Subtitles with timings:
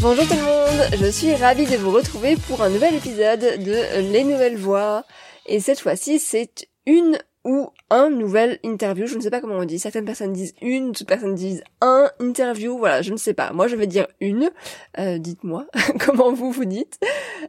[0.00, 4.12] Bonjour tout le monde, je suis ravie de vous retrouver pour un nouvel épisode de
[4.12, 5.04] Les Nouvelles Voix.
[5.46, 9.64] Et cette fois-ci, c'est une ou un nouvel interview, je ne sais pas comment on
[9.64, 13.52] dit, certaines personnes disent une, d'autres personnes disent un interview, voilà, je ne sais pas.
[13.52, 14.50] Moi je vais dire une,
[14.98, 15.66] euh, dites-moi
[16.04, 16.98] comment vous vous dites.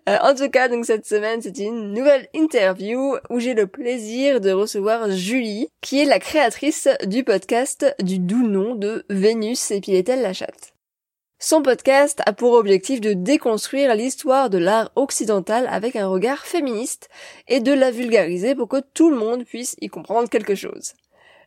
[0.08, 4.40] Euh, en tout cas, donc cette semaine c'est une nouvelle interview où j'ai le plaisir
[4.40, 9.82] de recevoir Julie, qui est la créatrice du podcast du doux nom de Vénus et
[9.82, 10.77] Piletel la chatte.
[11.40, 17.10] Son podcast a pour objectif de déconstruire l'histoire de l'art occidental avec un regard féministe
[17.48, 20.94] et de la vulgariser pour que tout le monde puisse y comprendre quelque chose.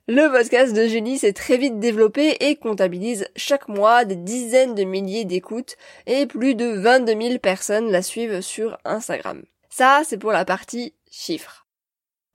[0.06, 4.84] Le podcast de Julie s'est très vite développé et comptabilise chaque mois des dizaines de
[4.84, 9.42] milliers d'écoutes et plus de 22 000 personnes la suivent sur Instagram.
[9.70, 11.66] Ça, c'est pour la partie chiffres.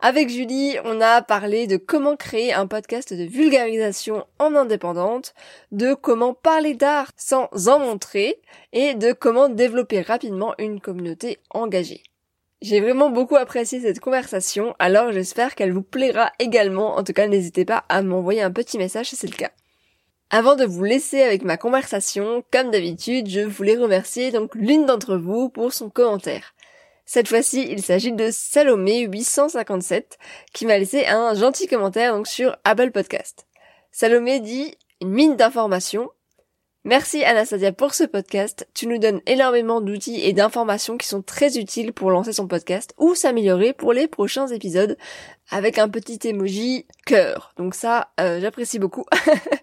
[0.01, 5.33] Avec Julie, on a parlé de comment créer un podcast de vulgarisation en indépendante,
[5.71, 8.39] de comment parler d'art sans en montrer,
[8.73, 12.03] et de comment développer rapidement une communauté engagée.
[12.61, 16.97] J'ai vraiment beaucoup apprécié cette conversation, alors j'espère qu'elle vous plaira également.
[16.97, 19.51] En tout cas, n'hésitez pas à m'envoyer un petit message si c'est le cas.
[20.29, 25.15] Avant de vous laisser avec ma conversation, comme d'habitude, je voulais remercier donc l'une d'entre
[25.15, 26.54] vous pour son commentaire.
[27.05, 30.03] Cette fois-ci, il s'agit de Salomé857
[30.53, 33.45] qui m'a laissé un gentil commentaire donc sur Apple Podcast.
[33.91, 36.09] Salomé dit une mine d'informations.
[36.87, 38.67] Merci Anastasia pour ce podcast.
[38.75, 42.93] Tu nous donnes énormément d'outils et d'informations qui sont très utiles pour lancer son podcast
[42.99, 44.95] ou s'améliorer pour les prochains épisodes
[45.49, 47.55] avec un petit emoji cœur.
[47.57, 49.03] Donc ça, euh, j'apprécie beaucoup.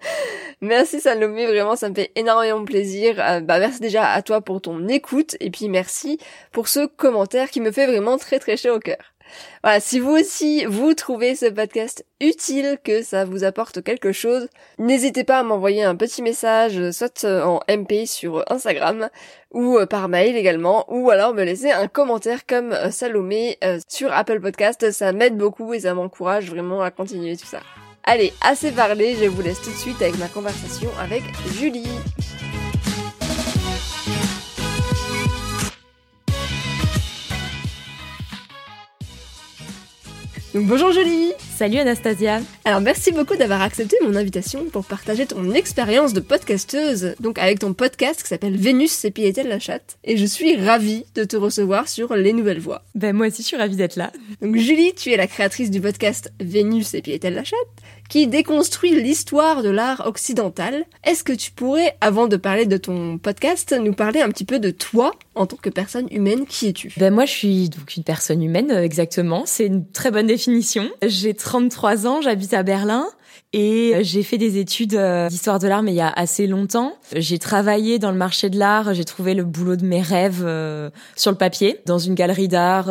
[0.60, 3.14] merci Salomé, vraiment ça me fait énormément plaisir.
[3.20, 6.18] Euh, bah merci déjà à toi pour ton écoute et puis merci
[6.50, 9.14] pour ce commentaire qui me fait vraiment très très chaud au cœur.
[9.62, 14.48] Voilà, si vous aussi vous trouvez ce podcast utile, que ça vous apporte quelque chose,
[14.78, 19.08] n'hésitez pas à m'envoyer un petit message, soit euh, en MP sur Instagram
[19.52, 24.12] ou euh, par mail également, ou alors me laisser un commentaire comme euh, Salomé sur
[24.12, 24.90] Apple Podcast.
[24.90, 27.60] Ça m'aide beaucoup et ça m'encourage vraiment à continuer tout ça.
[28.04, 31.22] Allez, assez parlé, je vous laisse tout de suite avec ma conversation avec
[31.54, 31.86] Julie.
[40.54, 45.52] Donc bonjour Julie Salut Anastasia Alors merci beaucoup d'avoir accepté mon invitation pour partager ton
[45.52, 49.96] expérience de podcasteuse, donc avec ton podcast qui s'appelle Vénus et Piétel la chatte.
[50.04, 52.82] Et je suis ravie de te recevoir sur Les Nouvelles Voix.
[52.94, 54.12] Ben moi aussi je suis ravie d'être là.
[54.42, 57.58] Donc Julie, tu es la créatrice du podcast Vénus et Piétel la chatte,
[58.12, 60.84] qui déconstruit l'histoire de l'art occidental.
[61.02, 64.58] Est-ce que tu pourrais, avant de parler de ton podcast, nous parler un petit peu
[64.58, 66.92] de toi en tant que personne humaine Qui es-tu?
[66.98, 70.90] Ben moi je suis donc une personne humaine exactement, c'est une très bonne définition.
[71.02, 73.06] J'ai 33 ans, j'habite à Berlin.
[73.52, 76.46] Et euh, j'ai fait des études euh, d'histoire de l'art, mais il y a assez
[76.46, 76.94] longtemps.
[77.14, 80.88] J'ai travaillé dans le marché de l'art, j'ai trouvé le boulot de mes rêves euh,
[81.16, 82.90] sur le papier, dans une galerie d'art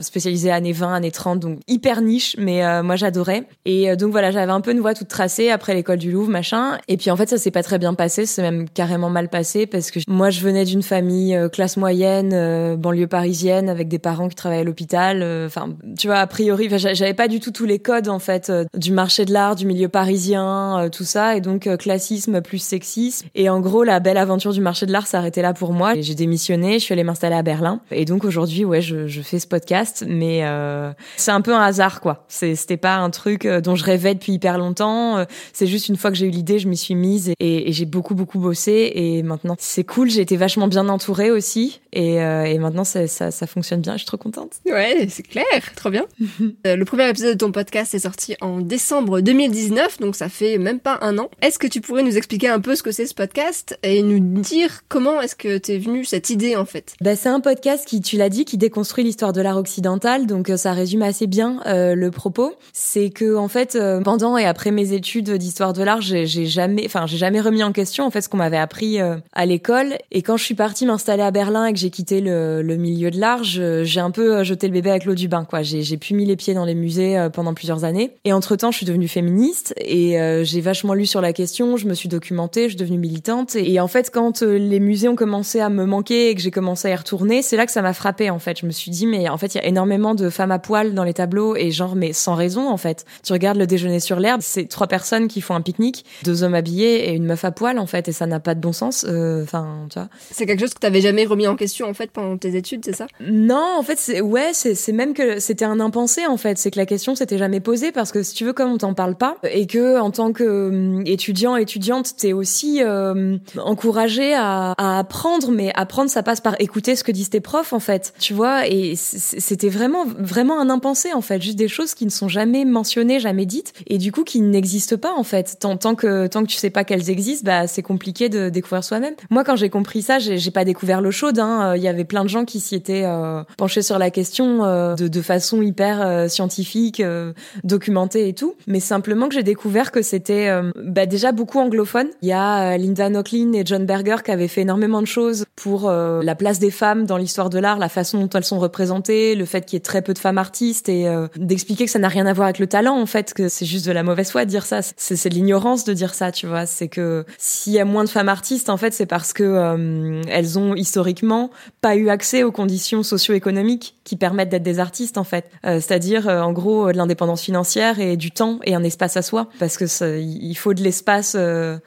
[0.00, 3.44] spécialisée années 20, années 30, donc hyper niche, mais moi j'adorais.
[3.64, 6.78] Et donc voilà, j'avais un peu une voie toute tracée après l'école du Louvre, machin.
[6.88, 9.66] Et puis en fait, ça s'est pas très bien passé, c'est même carrément mal passé,
[9.66, 14.36] parce que moi je venais d'une famille classe moyenne, banlieue parisienne, avec des parents qui
[14.36, 15.22] travaillaient à l'hôpital.
[15.46, 18.92] Enfin, tu vois, a priori, j'avais pas du tout tous les codes en fait du
[18.92, 23.28] marché de l'art, du milieu parisien, euh, tout ça, et donc euh, classisme plus sexisme.
[23.34, 25.94] Et en gros, la belle aventure du marché de l'art s'arrêtait là pour moi.
[26.00, 29.38] J'ai démissionné, je suis allée m'installer à Berlin, et donc aujourd'hui, ouais, je, je, fais
[29.38, 32.24] ce podcast, mais euh, c'est un peu un hasard, quoi.
[32.28, 35.24] C'était pas un truc dont je rêvais depuis hyper longtemps.
[35.52, 37.84] C'est juste une fois que j'ai eu l'idée, je m'y suis mise et, et j'ai
[37.84, 38.92] beaucoup beaucoup bossé.
[38.94, 40.10] Et maintenant, c'est cool.
[40.10, 43.94] J'ai été vachement bien entourée aussi, et, et maintenant ça, ça, ça, fonctionne bien.
[43.94, 44.54] Je suis trop contente.
[44.66, 45.44] Ouais, c'est clair,
[45.76, 46.06] trop bien.
[46.64, 50.58] le premier épisode de ton podcast est sorti en décembre 2019 2019, donc ça fait
[50.58, 51.30] même pas un an.
[51.42, 54.18] Est-ce que tu pourrais nous expliquer un peu ce que c'est ce podcast et nous
[54.40, 56.94] dire comment est-ce que t'es venue cette idée en fait?
[57.00, 60.50] Bah, C'est un podcast qui, tu l'as dit, qui déconstruit l'histoire de l'art occidental, donc
[60.50, 62.54] euh, ça résume assez bien euh, le propos.
[62.72, 66.82] C'est que en fait, euh, pendant et après mes études d'histoire de l'art, j'ai jamais,
[66.86, 69.96] enfin j'ai jamais remis en question en fait ce qu'on m'avait appris à l'école.
[70.10, 73.10] Et quand je suis partie m'installer à Berlin et que j'ai quitté le, le, milieu
[73.10, 75.44] de l'art, j'ai un peu jeté le bébé avec l'eau du bain.
[75.44, 78.12] Quoi, j'ai pu mis les pieds dans les musées pendant plusieurs années.
[78.24, 81.76] Et entre temps, je suis devenue féministe et j'ai vachement lu sur la question.
[81.76, 83.56] Je me suis documentée, je suis devenue militante.
[83.56, 86.50] Et, et en fait, quand les musées ont commencé à me manquer et que j'ai
[86.50, 88.60] commencé à y retourner, c'est là que ça m'a frappé en fait.
[88.60, 90.94] Je me suis dit mais en fait il y a énormément de femmes à poil
[90.94, 93.04] dans les tableaux et genre mais sans raison en fait.
[93.24, 96.54] Tu regardes le déjeuner sur l'herbe, c'est trois personnes qui font un pique-nique, deux hommes
[96.54, 99.04] habillés et une meuf à poil en fait et ça n'a pas de bon sens.
[99.08, 100.08] Euh, enfin tu vois.
[100.30, 102.96] C'est quelque chose que t'avais jamais remis en question en fait pendant tes études, c'est
[102.96, 103.06] ça?
[103.20, 106.58] Non, en fait c'est ouais c'est c'est même que c'était un impensé en fait.
[106.58, 108.94] C'est que la question s'était jamais posée parce que si tu veux comme on t'en
[108.94, 114.74] parle pas et que en tant que hum, étudiant étudiante t'es aussi euh, encouragé à,
[114.76, 118.12] à apprendre mais apprendre ça passe par écouter ce que disent tes profs en fait,
[118.18, 118.66] tu vois?
[118.66, 122.64] Et c'était vraiment vraiment un impensé en fait, juste des choses qui ne sont jamais
[122.64, 125.56] mentionnées, jamais dites, et du coup qui n'existent pas en fait.
[125.60, 128.82] Tant, tant que tant que tu sais pas qu'elles existent, bah c'est compliqué de découvrir
[128.84, 129.14] soi-même.
[129.30, 131.38] Moi quand j'ai compris ça, j'ai pas découvert l'eau chaude.
[131.38, 131.74] Hein.
[131.76, 134.94] Il y avait plein de gens qui s'y étaient euh, penchés sur la question euh,
[134.96, 137.32] de, de façon hyper euh, scientifique, euh,
[137.64, 138.54] documentée et tout.
[138.66, 139.59] Mais simplement que j'ai découvert
[139.92, 142.08] que c'était bah, déjà beaucoup anglophone.
[142.22, 145.90] Il y a Linda Nochlin et John Berger qui avaient fait énormément de choses pour
[145.90, 149.44] la place des femmes dans l'histoire de l'art, la façon dont elles sont représentées, le
[149.44, 152.08] fait qu'il y ait très peu de femmes artistes et euh, d'expliquer que ça n'a
[152.08, 154.44] rien à voir avec le talent en fait, que c'est juste de la mauvaise foi
[154.44, 156.66] de dire ça, c'est de l'ignorance de dire ça, tu vois.
[156.66, 160.22] C'est que s'il y a moins de femmes artistes en fait, c'est parce que euh,
[160.28, 165.24] elles ont historiquement pas eu accès aux conditions socio-économiques qui permettent d'être des artistes en
[165.24, 165.46] fait.
[165.66, 169.39] Euh, c'est-à-dire en gros de l'indépendance financière et du temps et un espace à soi
[169.58, 169.84] parce que
[170.18, 171.36] il faut de l'espace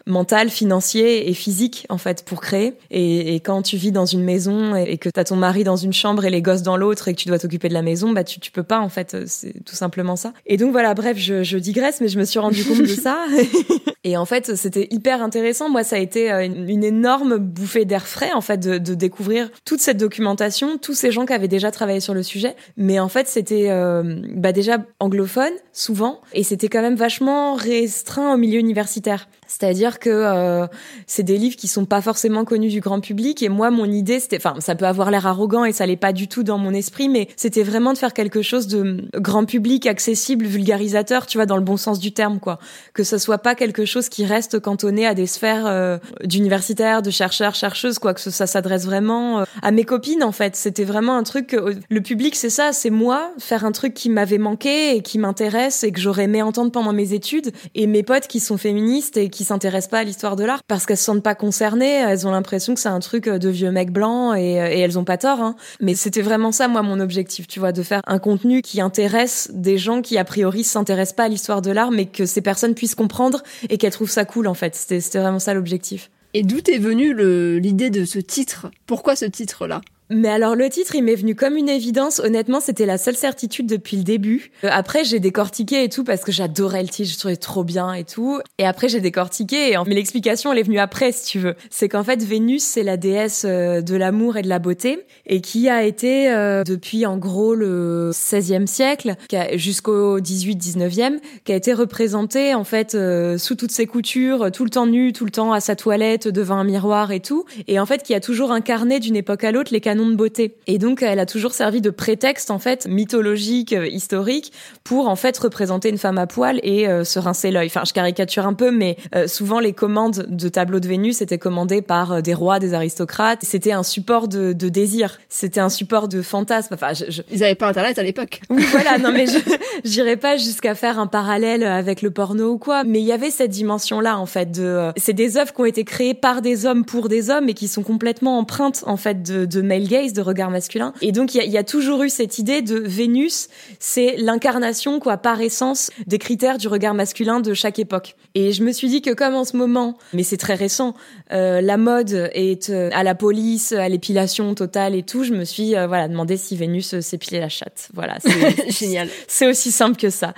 [0.05, 2.73] mental, financier et physique en fait pour créer.
[2.91, 5.93] Et, et quand tu vis dans une maison et, que t'as ton mari dans une
[5.93, 8.23] chambre et les gosses dans l'autre et que tu dois t'occuper de la maison, bah
[8.23, 10.33] tu, tu peux pas en fait, c'est tout simplement ça.
[10.45, 13.25] Et donc voilà, bref, je, je digresse, mais je me suis rendu compte de ça.
[14.03, 15.69] et en fait, c'était hyper intéressant.
[15.69, 19.49] Moi, ça a été euh, une, énorme bouffée d'air frais en fait de, de, découvrir
[19.65, 22.55] toute cette documentation, tous ces gens qui avaient déjà travaillé sur le sujet.
[22.77, 28.33] Mais en fait, c'était euh, bah déjà anglophone souvent et c'était quand même vachement restreint
[28.33, 29.27] au milieu universitaire.
[29.47, 30.65] C'est-à-dire que euh,
[31.05, 34.19] c'est des livres qui sont pas forcément connus du grand public et moi mon idée
[34.19, 36.73] c'était enfin ça peut avoir l'air arrogant et ça l'est pas du tout dans mon
[36.73, 41.45] esprit mais c'était vraiment de faire quelque chose de grand public, accessible, vulgarisateur, tu vois
[41.45, 42.57] dans le bon sens du terme quoi.
[42.93, 47.11] Que ce soit pas quelque chose qui reste cantonné à des sphères euh, d'universitaires, de
[47.11, 50.55] chercheurs, chercheuses quoi que ça s'adresse vraiment euh, à mes copines en fait.
[50.55, 51.55] C'était vraiment un truc
[51.89, 55.83] le public c'est ça, c'est moi faire un truc qui m'avait manqué et qui m'intéresse
[55.83, 57.32] et que j'aurais aimé entendre pendant mes études
[57.75, 60.85] et mes potes qui sont féministes et qui s'intéressent pas à l'histoire de l'art parce
[60.85, 63.91] qu'elles se sentent pas concernées, elles ont l'impression que c'est un truc de vieux mecs
[63.91, 65.41] blancs et, et elles ont pas tort.
[65.41, 65.55] Hein.
[65.79, 69.49] Mais c'était vraiment ça, moi, mon objectif, tu vois, de faire un contenu qui intéresse
[69.53, 72.75] des gens qui a priori s'intéressent pas à l'histoire de l'art, mais que ces personnes
[72.75, 74.75] puissent comprendre et qu'elles trouvent ça cool en fait.
[74.75, 76.09] C'était vraiment ça l'objectif.
[76.33, 77.13] Et d'où est venue
[77.59, 78.71] l'idée de ce titre?
[78.87, 79.81] Pourquoi ce titre-là?
[80.13, 82.19] Mais alors le titre, il m'est venu comme une évidence.
[82.19, 84.51] Honnêtement, c'était la seule certitude depuis le début.
[84.63, 87.93] Euh, après, j'ai décortiqué et tout parce que j'adorais le titre, je trouvais trop bien
[87.93, 88.39] et tout.
[88.57, 89.75] Et après, j'ai décortiqué.
[89.87, 91.55] Mais l'explication, elle est venue après, si tu veux.
[91.69, 95.41] C'est qu'en fait, Vénus, c'est la déesse euh, de l'amour et de la beauté et
[95.41, 99.15] qui a été euh, depuis en gros le 16e siècle
[99.55, 102.97] jusqu'au 18-19e, qui a été représentée en fait
[103.37, 106.55] sous toutes ses coutures, tout le temps nue, tout le temps à sa toilette devant
[106.55, 107.45] un miroir et tout.
[107.67, 110.55] Et en fait, qui a toujours incarné d'une époque à l'autre les canons de beauté.
[110.67, 114.51] Et donc, elle a toujours servi de prétexte, en fait, mythologique, euh, historique,
[114.83, 117.67] pour, en fait, représenter une femme à poil et euh, se rincer l'œil.
[117.67, 121.37] Enfin, je caricature un peu, mais euh, souvent, les commandes de tableaux de Vénus étaient
[121.37, 123.39] commandées par des rois, des aristocrates.
[123.43, 125.19] C'était un support de, de désir.
[125.29, 126.73] C'était un support de fantasme.
[126.73, 128.41] Enfin, je, Ils n'avaient pas Internet à l'époque.
[128.49, 128.97] Oui, voilà.
[128.97, 129.37] Non, mais je
[129.83, 132.83] j'irais pas jusqu'à faire un parallèle avec le porno ou quoi.
[132.83, 134.51] Mais il y avait cette dimension-là, en fait.
[134.51, 137.53] de C'est des œuvres qui ont été créées par des hommes pour des hommes et
[137.53, 140.93] qui sont complètement empreintes, en fait, de, de male gaze, de regard masculin.
[141.01, 145.39] Et donc, il y, a, toujours eu cette idée de Vénus, c'est l'incarnation, quoi, par
[145.39, 148.15] essence, des critères du regard masculin de chaque époque.
[148.33, 150.95] Et je me suis dit que comme en ce moment, mais c'est très récent,
[151.31, 155.43] euh, la mode est euh, à la police, à l'épilation totale et tout, je me
[155.43, 157.89] suis euh, voilà demandé si Vénus s'épilait la chatte.
[157.93, 159.09] Voilà, c'est génial.
[159.27, 160.33] C'est aussi simple que ça.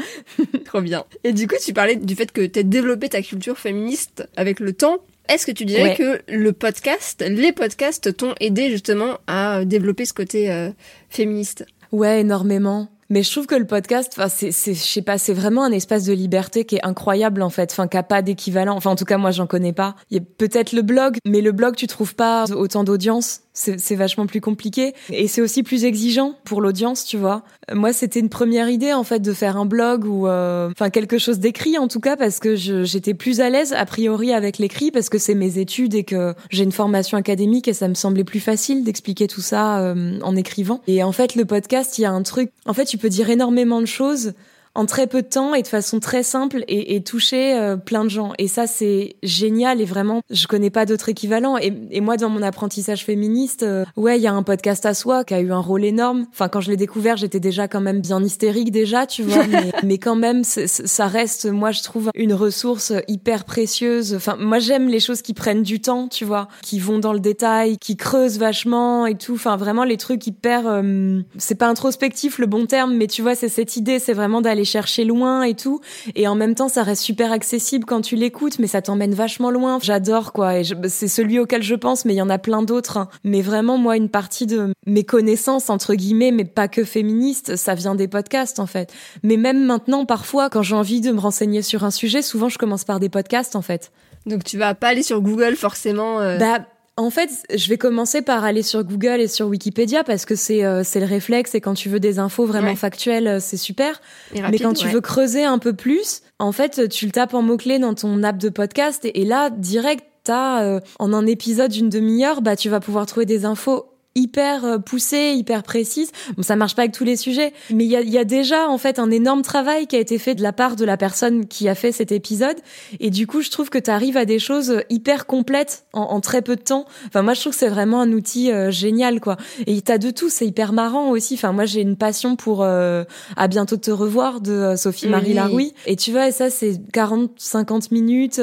[0.66, 1.06] Trop bien.
[1.24, 4.60] Et du coup, tu parlais du fait que tu as développé ta culture féministe avec
[4.60, 4.98] le temps.
[5.28, 10.14] Est-ce que tu dirais que le podcast, les podcasts t'ont aidé justement à développer ce
[10.14, 10.70] côté euh,
[11.10, 11.66] féministe?
[11.92, 12.90] Ouais, énormément.
[13.10, 15.72] Mais je trouve que le podcast, enfin, c'est, c'est, je sais pas, c'est vraiment un
[15.72, 18.76] espace de liberté qui est incroyable en fait, enfin, qui a pas d'équivalent.
[18.76, 19.96] Enfin, en tout cas, moi, j'en connais pas.
[20.10, 23.42] Il y a peut-être le blog, mais le blog, tu trouves pas autant d'audience?
[23.58, 27.44] C'est, vachement plus compliqué et c'est aussi plus exigeant pour l'audience, tu vois.
[27.74, 31.18] Moi, c'était une première idée en fait de faire un blog ou, euh, enfin, quelque
[31.18, 34.92] chose d'écrit en tout cas parce que j'étais plus à l'aise a priori avec l'écrit
[34.92, 38.26] parce que c'est mes études et que j'ai une formation académique et ça me semblait
[38.26, 40.82] plus facile d'expliquer tout ça euh, en écrivant.
[40.88, 42.52] Et en fait, le podcast, il y a un truc.
[42.66, 44.34] En fait, tu peux dire énormément de choses
[44.76, 48.04] en très peu de temps et de façon très simple et, et toucher euh, plein
[48.04, 48.34] de gens.
[48.38, 51.58] Et ça, c'est génial et vraiment, je connais pas d'autre équivalent.
[51.58, 54.94] Et, et, moi, dans mon apprentissage féministe, euh, ouais, il y a un podcast à
[54.94, 56.26] soi qui a eu un rôle énorme.
[56.32, 59.48] Enfin, quand je l'ai découvert, j'étais déjà quand même bien hystérique déjà, tu vois.
[59.50, 64.14] mais, mais, quand même, ça reste, moi, je trouve une ressource hyper précieuse.
[64.16, 67.20] Enfin, moi, j'aime les choses qui prennent du temps, tu vois, qui vont dans le
[67.20, 69.36] détail, qui creusent vachement et tout.
[69.36, 73.36] Enfin, vraiment les trucs hyper, euh, c'est pas introspectif le bon terme, mais tu vois,
[73.36, 75.82] c'est cette idée, c'est vraiment d'aller chercher loin et tout.
[76.16, 79.52] Et en même temps, ça reste super accessible quand tu l'écoutes, mais ça t'emmène vachement
[79.52, 79.80] loin.
[79.82, 80.60] J'adore quoi.
[80.60, 82.98] Et c'est celui auquel je pense, mais il y en a plein d'autres.
[82.98, 83.08] Hein.
[83.24, 87.76] Mais vraiment, moi, une partie de mes connaissances entre guillemets, mais pas que féministes, ça
[87.76, 88.92] vient des podcasts en fait.
[89.24, 92.58] Mais même maintenant, parfois, quand j'ai envie de me renseigner sur un sujet, souvent je
[92.58, 93.92] commence par des podcasts en fait.
[94.26, 96.20] Donc tu vas pas aller sur Google forcément.
[96.20, 96.38] Euh...
[96.38, 96.66] Bah
[96.98, 100.64] en fait, je vais commencer par aller sur Google et sur Wikipédia parce que c'est
[100.64, 104.02] euh, c'est le réflexe et quand tu veux des infos vraiment factuelles, euh, c'est super.
[104.34, 107.58] Mais quand tu veux creuser un peu plus, en fait, tu le tapes en mots
[107.58, 111.90] clés dans ton app de podcast et, là direct t'as euh, en un épisode d'une
[111.90, 116.12] demi-heure, bah tu vas pouvoir trouver des infos hyper euh, poussée, hyper précise.
[116.36, 118.70] Bon, ça marche pas avec tous les sujets, mais il y a, y a, déjà
[118.70, 121.46] en fait un énorme travail qui a été fait de la part de la personne
[121.46, 122.56] qui a fait cet épisode.
[123.00, 126.22] Et du coup, je trouve que tu arrives à des choses hyper complètes en, en,
[126.22, 126.86] très peu de temps.
[127.08, 129.36] Enfin, moi, je trouve que c'est vraiment un outil euh, génial, quoi.
[129.68, 131.34] Et t'as de tout, c'est hyper marrant aussi.
[131.34, 133.04] Enfin, moi, j'ai une passion pour euh,
[133.36, 135.74] À bientôt te revoir de Sophie Marie Laroui.
[135.86, 138.42] Et tu vois, ça, c'est 40, 50 minutes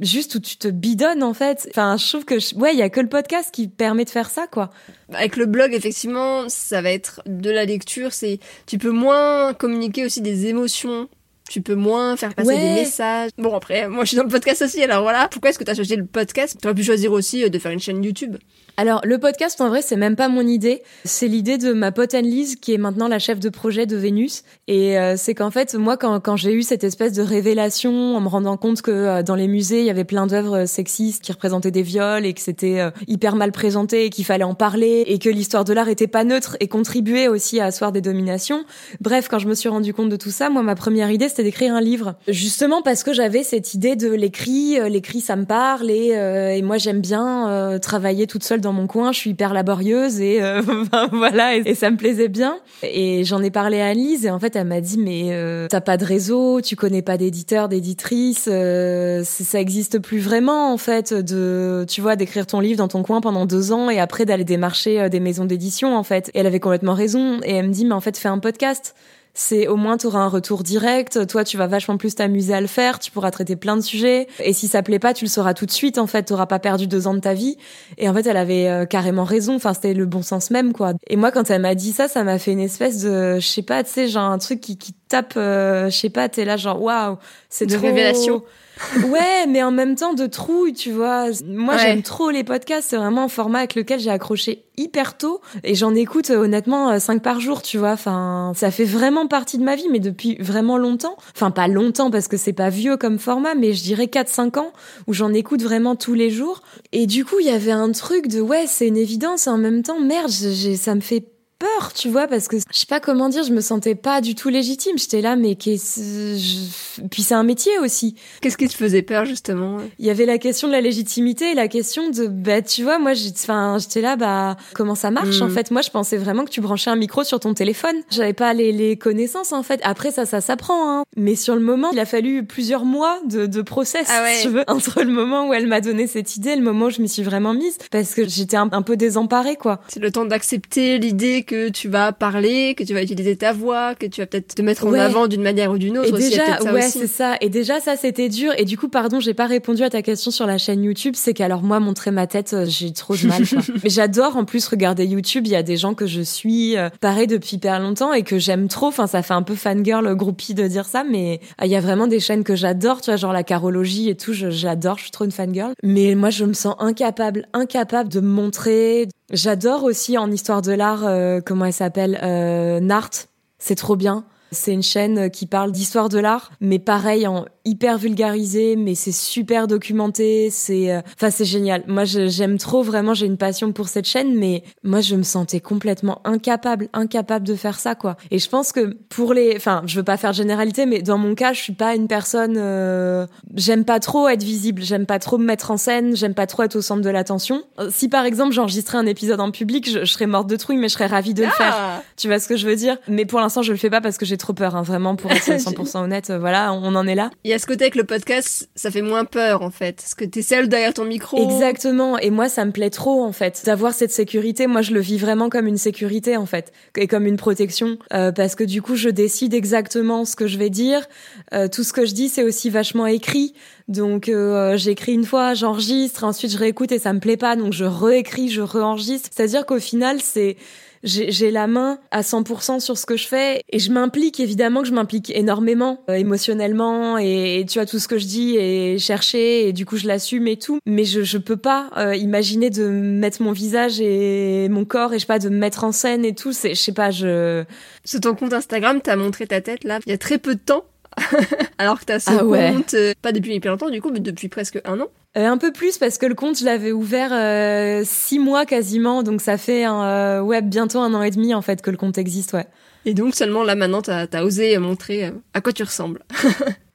[0.00, 1.66] juste où tu te bidonnes en fait.
[1.70, 4.28] Enfin, je trouve que ouais, il y a que le podcast qui permet de faire
[4.28, 4.70] ça, quoi.
[5.12, 8.12] Avec le blog, effectivement, ça va être de la lecture.
[8.12, 11.08] C'est, tu peux moins communiquer aussi des émotions.
[11.48, 13.30] Tu peux moins faire passer des messages.
[13.38, 15.28] Bon, après, moi, je suis dans le podcast aussi, alors voilà.
[15.28, 16.58] Pourquoi est-ce que tu as choisi le podcast?
[16.60, 18.36] Tu aurais pu choisir aussi euh, de faire une chaîne YouTube.
[18.80, 22.14] Alors le podcast en vrai c'est même pas mon idée, c'est l'idée de ma pote
[22.14, 25.74] Anne-Lise qui est maintenant la chef de projet de Vénus et euh, c'est qu'en fait
[25.74, 29.22] moi quand, quand j'ai eu cette espèce de révélation en me rendant compte que euh,
[29.24, 32.40] dans les musées il y avait plein d'œuvres sexistes qui représentaient des viols et que
[32.40, 35.88] c'était euh, hyper mal présenté et qu'il fallait en parler et que l'histoire de l'art
[35.88, 38.64] était pas neutre et contribuait aussi à asseoir des dominations.
[39.00, 41.42] Bref, quand je me suis rendu compte de tout ça, moi ma première idée c'était
[41.42, 42.14] d'écrire un livre.
[42.28, 46.10] Justement parce que j'avais cette idée de l'écrit, l'écrit ça me parle et,
[46.56, 50.62] et moi j'aime bien travailler toute seule mon coin, je suis hyper laborieuse et euh,
[51.12, 52.58] voilà et, ça me plaisait bien.
[52.82, 55.80] Et j'en ai parlé à Alice et en fait elle m'a dit mais euh, t'as
[55.80, 61.12] pas de réseau, tu connais pas d'éditeur, d'éditrice, euh, ça existe plus vraiment en fait
[61.12, 64.44] de tu vois d'écrire ton livre dans ton coin pendant deux ans et après d'aller
[64.44, 66.30] démarcher des maisons d'édition en fait.
[66.34, 68.94] Et elle avait complètement raison et elle me dit mais en fait fais un podcast
[69.38, 71.24] c'est au moins tu auras un retour direct.
[71.28, 72.98] Toi, tu vas vachement plus t'amuser à le faire.
[72.98, 74.26] Tu pourras traiter plein de sujets.
[74.40, 75.96] Et si ça plaît pas, tu le sauras tout de suite.
[75.98, 77.56] En fait, t'auras pas perdu deux ans de ta vie.
[77.98, 79.54] Et en fait, elle avait euh, carrément raison.
[79.54, 80.94] Enfin, c'était le bon sens même, quoi.
[81.06, 83.62] Et moi, quand elle m'a dit ça, ça m'a fait une espèce de, je sais
[83.62, 86.56] pas, tu sais, genre un truc qui, qui tape, euh, je sais pas, t'es là
[86.56, 88.44] genre waouh, c'est de révélation
[89.08, 91.26] ouais, mais en même temps de trouille, tu vois.
[91.44, 92.90] Moi, j'aime trop les podcasts.
[92.90, 96.90] C'est vraiment un format avec lequel j'ai accroché hyper tôt et j'en écoute euh, honnêtement
[96.90, 97.92] euh, cinq par jour, tu vois.
[97.92, 101.16] Enfin, ça fait vraiment partie de ma vie, mais depuis vraiment longtemps.
[101.34, 104.72] Enfin, pas longtemps parce que c'est pas vieux comme format, mais je dirais 4-5 ans
[105.06, 106.62] où j'en écoute vraiment tous les jours.
[106.92, 109.46] Et du coup, il y avait un truc de ouais, c'est une évidence.
[109.46, 111.24] Et en même temps, merde, ça me fait
[111.58, 114.34] peur, tu vois, parce que je sais pas comment dire, je me sentais pas du
[114.34, 114.96] tout légitime.
[114.96, 117.00] J'étais là, mais qu'est-ce...
[117.10, 118.14] Puis c'est un métier aussi.
[118.40, 119.78] Qu'est-ce qui te faisait peur, justement?
[119.98, 122.98] Il y avait la question de la légitimité et la question de, bah, tu vois,
[122.98, 125.50] moi, j'étais là, bah, comment ça marche, en hmm.
[125.50, 125.70] fait?
[125.70, 127.96] Moi, je pensais vraiment que tu branchais un micro sur ton téléphone.
[128.10, 129.80] J'avais pas les, les, connaissances, en fait.
[129.82, 131.04] Après, ça, ça s'apprend, hein.
[131.16, 134.48] Mais sur le moment, il a fallu plusieurs mois de, de process, ah si tu
[134.48, 137.02] veux, entre le moment où elle m'a donné cette idée et le moment où je
[137.02, 137.78] m'y suis vraiment mise.
[137.90, 139.80] Parce que j'étais un, un peu désemparée, quoi.
[139.88, 143.94] C'est le temps d'accepter l'idée que tu vas parler, que tu vas utiliser ta voix,
[143.94, 146.14] que tu vas peut-être te mettre en avant d'une manière ou d'une autre.
[146.14, 147.36] Et déjà, ouais, c'est ça.
[147.40, 148.52] Et déjà, ça, c'était dur.
[148.58, 151.14] Et du coup, pardon, j'ai pas répondu à ta question sur la chaîne YouTube.
[151.16, 153.48] C'est qu'alors moi, montrer ma tête, euh, j'ai trop de mal.
[153.48, 153.58] Quoi.
[153.82, 155.46] Mais j'adore en plus regarder YouTube.
[155.46, 158.38] Il y a des gens que je suis, euh, pareil depuis hyper longtemps et que
[158.38, 158.86] j'aime trop.
[158.86, 161.80] Enfin, ça fait un peu fangirl groupie de dire ça, mais euh, il y a
[161.80, 163.00] vraiment des chaînes que j'adore.
[163.00, 164.34] Tu vois, genre la carologie et tout.
[164.34, 164.98] J'adore.
[164.98, 165.72] Je suis trop une fangirl.
[165.82, 169.08] Mais moi, je me sens incapable, incapable de me montrer.
[169.30, 171.04] J'adore aussi en histoire de l'art,
[171.44, 173.10] comment elle s'appelle euh, Nart
[173.58, 174.24] C'est trop bien.
[174.50, 179.12] C'est une chaîne qui parle d'histoire de l'art, mais pareil en hyper vulgarisé, mais c'est
[179.12, 180.48] super documenté.
[180.50, 181.84] C'est, euh, enfin, c'est génial.
[181.86, 183.12] Moi, j'aime trop vraiment.
[183.12, 187.54] J'ai une passion pour cette chaîne, mais moi, je me sentais complètement incapable, incapable de
[187.54, 188.16] faire ça, quoi.
[188.30, 191.34] Et je pense que pour les, enfin, je veux pas faire généralité, mais dans mon
[191.34, 192.56] cas, je suis pas une personne.
[192.56, 193.26] Euh...
[193.54, 194.82] J'aime pas trop être visible.
[194.82, 196.16] J'aime pas trop me mettre en scène.
[196.16, 197.62] J'aime pas trop être au centre de l'attention.
[197.78, 200.88] Euh, si par exemple j'enregistrais un épisode en public, je, serais morte de trouille, mais
[200.88, 201.74] je serais ravie de le faire.
[201.76, 202.96] Ah tu vois ce que je veux dire?
[203.08, 205.30] Mais pour l'instant, je le fais pas parce que j'ai trop peur, hein, vraiment, pour
[205.30, 206.30] être 100% honnête.
[206.30, 207.30] Euh, voilà, on en est là.
[207.44, 209.96] Il y a ce côté avec le podcast, ça fait moins peur, en fait.
[209.96, 211.36] Parce que t'es seule derrière ton micro.
[211.42, 212.18] Exactement.
[212.18, 213.62] Et moi, ça me plaît trop, en fait.
[213.66, 214.66] D'avoir cette sécurité.
[214.66, 216.72] Moi, je le vis vraiment comme une sécurité, en fait.
[216.96, 217.98] Et comme une protection.
[218.14, 221.06] Euh, parce que du coup, je décide exactement ce que je vais dire.
[221.52, 223.54] Euh, tout ce que je dis, c'est aussi vachement écrit.
[223.88, 227.72] Donc euh, j'écris une fois, j'enregistre, ensuite je réécoute et ça me plaît pas, donc
[227.72, 229.30] je réécris, je réenregistre.
[229.34, 230.56] C'est-à-dire qu'au final, c'est
[231.02, 234.88] j'ai la main à 100% sur ce que je fais et je m'implique évidemment que
[234.88, 239.68] je m'implique énormément euh, émotionnellement et, tu vois tout ce que je dis et chercher
[239.68, 240.78] et du coup je l'assume et tout.
[240.86, 245.16] Mais je je peux pas euh, imaginer de mettre mon visage et mon corps et
[245.16, 246.52] je sais pas de me mettre en scène et tout.
[246.52, 247.64] C'est je sais pas je
[248.04, 250.00] sur ton compte Instagram t'as montré ta tête là.
[250.06, 250.84] Il y a très peu de temps.
[251.78, 252.72] Alors que t'as ce ah ouais.
[252.72, 255.58] compte euh, pas depuis hyper longtemps du coup mais depuis presque un an euh, un
[255.58, 259.58] peu plus parce que le compte je l'avais ouvert euh, six mois quasiment, donc ça
[259.58, 262.52] fait un, euh, ouais bientôt un an et demi en fait que le compte existe,
[262.54, 262.66] ouais.
[263.04, 266.24] Et donc seulement là maintenant t'as as osé montrer à quoi tu ressembles.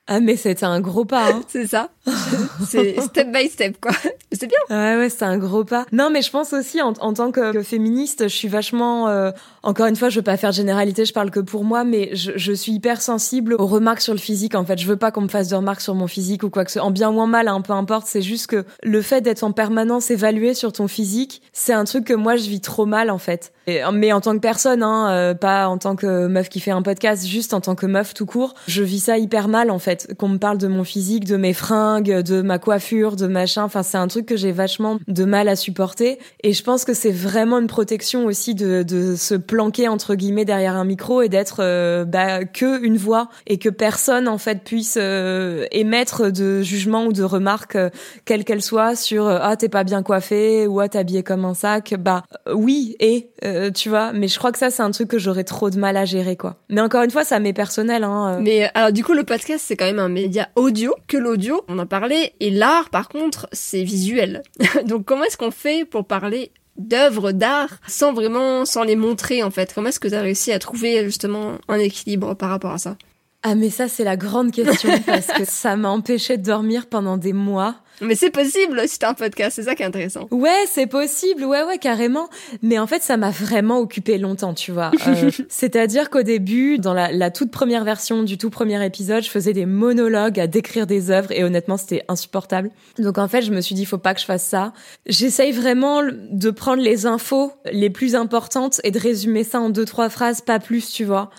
[0.05, 1.31] Ah mais c'était un gros pas.
[1.31, 1.41] Hein.
[1.47, 1.89] c'est ça.
[2.67, 3.91] c'est step by step quoi.
[4.31, 4.57] C'est bien.
[4.69, 5.85] Ouais ouais c'est un gros pas.
[5.91, 9.07] Non mais je pense aussi en, en tant que, féministe, je suis vachement.
[9.07, 9.31] Euh,
[9.63, 12.09] encore une fois, je veux pas faire de généralité, je parle que pour moi, mais
[12.13, 14.55] je, je, suis hyper sensible aux remarques sur le physique.
[14.55, 16.65] En fait, je veux pas qu'on me fasse de remarques sur mon physique ou quoi
[16.65, 16.87] que ce soit.
[16.87, 18.07] En bien ou en mal, hein, peu importe.
[18.07, 22.05] C'est juste que le fait d'être en permanence évalué sur ton physique, c'est un truc
[22.05, 23.53] que moi je vis trop mal en fait.
[23.67, 26.81] Mais en tant que personne, hein, euh, pas en tant que meuf qui fait un
[26.81, 30.13] podcast, juste en tant que meuf tout court, je vis ça hyper mal en fait
[30.17, 31.53] qu'on me parle de mon physique, de mes
[32.01, 33.63] de ma coiffure, de machin.
[33.63, 36.19] Enfin, c'est un truc que j'ai vachement de mal à supporter.
[36.43, 40.45] Et je pense que c'est vraiment une protection aussi de, de se planquer entre guillemets
[40.45, 44.63] derrière un micro et d'être euh, bah, que une voix et que personne en fait
[44.63, 47.89] puisse euh, émettre de jugement ou de remarques euh,
[48.25, 51.53] quelles qu'elles soient sur ah t'es pas bien coiffé ou ah t'es habillé comme un
[51.53, 51.95] sac.
[51.97, 53.29] Bah oui et
[53.73, 54.13] tu vois.
[54.13, 56.35] Mais je crois que ça c'est un truc que j'aurais trop de mal à gérer
[56.35, 56.57] quoi.
[56.69, 58.03] Mais encore une fois ça m'est personnel.
[58.03, 61.61] Hein, Mais alors du coup le podcast c'est quand même un média audio que l'audio,
[61.83, 64.43] en parlait, et l'art par contre c'est visuel.
[64.85, 69.51] Donc comment est-ce qu'on fait pour parler d'œuvres d'art sans vraiment, sans les montrer en
[69.51, 69.73] fait?
[69.73, 72.97] Comment est-ce que tu as réussi à trouver justement un équilibre par rapport à ça?
[73.43, 77.17] Ah mais ça c'est la grande question parce que ça m'a empêché de dormir pendant
[77.17, 77.75] des mois.
[78.01, 80.27] Mais c'est possible si t'as un podcast, c'est ça qui est intéressant.
[80.31, 82.27] Ouais, c'est possible, ouais, ouais, carrément.
[82.61, 84.91] Mais en fait, ça m'a vraiment occupé longtemps, tu vois.
[85.07, 89.29] Euh, C'est-à-dire qu'au début, dans la, la, toute première version du tout premier épisode, je
[89.29, 92.71] faisais des monologues à décrire des œuvres et honnêtement, c'était insupportable.
[92.97, 94.73] Donc en fait, je me suis dit, faut pas que je fasse ça.
[95.05, 99.85] J'essaye vraiment de prendre les infos les plus importantes et de résumer ça en deux,
[99.85, 101.29] trois phrases, pas plus, tu vois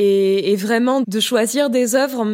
[0.00, 2.24] et, et, vraiment de choisir des œuvres,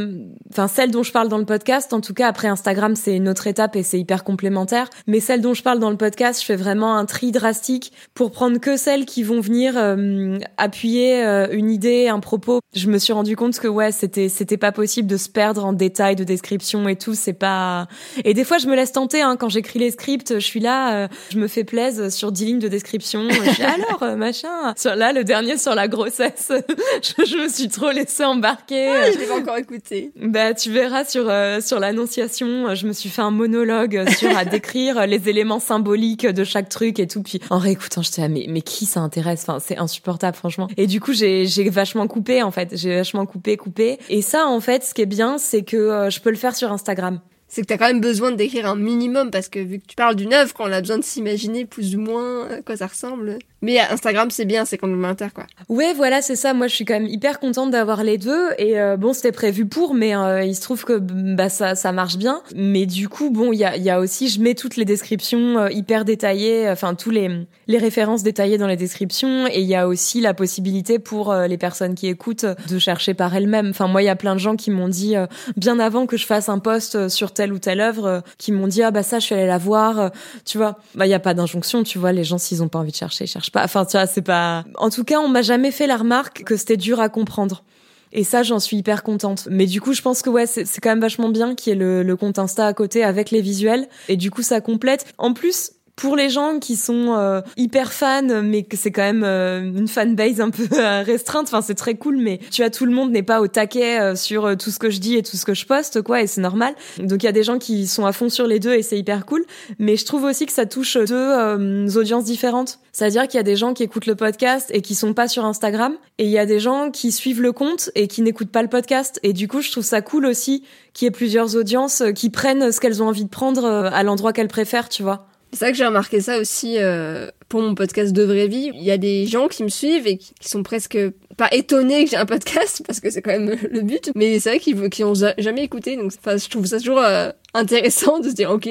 [0.50, 1.94] enfin celles dont je parle dans le podcast.
[1.94, 4.90] En tout cas, après Instagram, c'est une autre étape et c'est hyper complémentaire.
[5.06, 8.32] Mais celles dont je parle dans le podcast, je fais vraiment un tri drastique pour
[8.32, 12.60] prendre que celles qui vont venir euh, appuyer euh, une idée, un propos.
[12.74, 15.72] Je me suis rendu compte que ouais, c'était c'était pas possible de se perdre en
[15.72, 17.14] détails de description et tout.
[17.14, 17.88] C'est pas.
[18.24, 20.34] Et des fois, je me laisse tenter hein, quand j'écris les scripts.
[20.34, 23.26] Je suis là, euh, je me fais plaisir sur dix lignes de description.
[23.30, 23.62] Je dis,
[24.02, 24.74] alors machin.
[24.76, 26.52] Sur là, le dernier sur la grossesse.
[27.02, 28.88] je, je me suis trop laissé embarquer.
[28.88, 30.12] Ah, je l'ai pas encore écouté.
[30.16, 34.44] Bah, tu verras sur euh, sur l'annonciation, je me suis fait un monologue sur à
[34.44, 37.22] décrire les éléments symboliques de chaque truc et tout.
[37.22, 39.44] Puis en réécoutant, j'étais là, mais mais qui ça intéresse?
[39.46, 40.68] Enfin, c'est insupportable, franchement.
[40.76, 42.76] Et du coup, j'ai j'ai vachement coupé en fait.
[42.76, 43.98] J'ai vachement coupé, coupé.
[44.08, 46.54] Et ça, en fait, ce qui est bien, c'est que euh, je peux le faire
[46.54, 47.20] sur Instagram
[47.54, 49.94] c'est que t'as quand même besoin de décrire un minimum parce que vu que tu
[49.94, 53.38] parles d'une œuvre, on a besoin de s'imaginer plus ou moins à quoi ça ressemble.
[53.64, 55.46] Mais Instagram, c'est bien, c'est complémentaire, quoi.
[55.70, 56.52] Ouais, voilà, c'est ça.
[56.52, 58.50] Moi, je suis quand même hyper contente d'avoir les deux.
[58.58, 61.90] Et euh, bon, c'était prévu pour, mais euh, il se trouve que bah ça, ça
[61.90, 62.42] marche bien.
[62.54, 65.56] Mais du coup, bon, il y a, y a aussi, je mets toutes les descriptions
[65.58, 69.46] euh, hyper détaillées, enfin tous les les références détaillées dans les descriptions.
[69.46, 73.34] Et il y a aussi la possibilité pour les personnes qui écoutent de chercher par
[73.34, 73.70] elles-mêmes.
[73.70, 75.14] Enfin, moi, il y a plein de gens qui m'ont dit
[75.56, 78.82] bien avant que je fasse un post sur telle ou telle œuvre, qui m'ont dit
[78.82, 80.10] ah bah ça, je suis allée la voir.
[80.44, 81.82] tu vois, bah il y a pas d'injonction.
[81.82, 84.06] Tu vois, les gens s'ils ont pas envie de chercher, ils cherchent Enfin, tu vois,
[84.06, 84.64] c'est pas.
[84.76, 87.64] En tout cas, on m'a jamais fait la remarque que c'était dur à comprendre.
[88.12, 89.48] Et ça, j'en suis hyper contente.
[89.50, 91.78] Mais du coup, je pense que ouais, c'est quand même vachement bien qu'il y ait
[91.78, 93.88] le, le compte Insta à côté avec les visuels.
[94.08, 95.06] Et du coup, ça complète.
[95.18, 99.24] En plus, pour les gens qui sont euh, hyper fans, mais que c'est quand même
[99.24, 101.46] euh, une fanbase un peu restreinte.
[101.46, 104.56] Enfin, c'est très cool, mais tu as tout le monde n'est pas au taquet sur
[104.56, 106.74] tout ce que je dis et tout ce que je poste, quoi, et c'est normal.
[106.98, 108.98] Donc il y a des gens qui sont à fond sur les deux et c'est
[108.98, 109.44] hyper cool.
[109.78, 112.78] Mais je trouve aussi que ça touche deux audiences différentes.
[112.92, 115.44] C'est-à-dire qu'il y a des gens qui écoutent le podcast et qui sont pas sur
[115.44, 118.62] Instagram, et il y a des gens qui suivent le compte et qui n'écoutent pas
[118.62, 119.18] le podcast.
[119.22, 122.70] Et du coup, je trouve ça cool aussi qu'il y ait plusieurs audiences qui prennent
[122.70, 125.26] ce qu'elles ont envie de prendre à l'endroit qu'elles préfèrent, tu vois.
[125.54, 128.72] C'est vrai que j'ai remarqué ça aussi euh, pour mon podcast de vraie vie.
[128.74, 130.98] Il y a des gens qui me suivent et qui sont presque
[131.36, 134.50] pas étonnés que j'ai un podcast parce que c'est quand même le but, mais c'est
[134.50, 135.96] vrai qu'ils qui ont jamais écouté.
[135.96, 138.68] Donc, je trouve ça toujours euh, intéressant de se dire ok,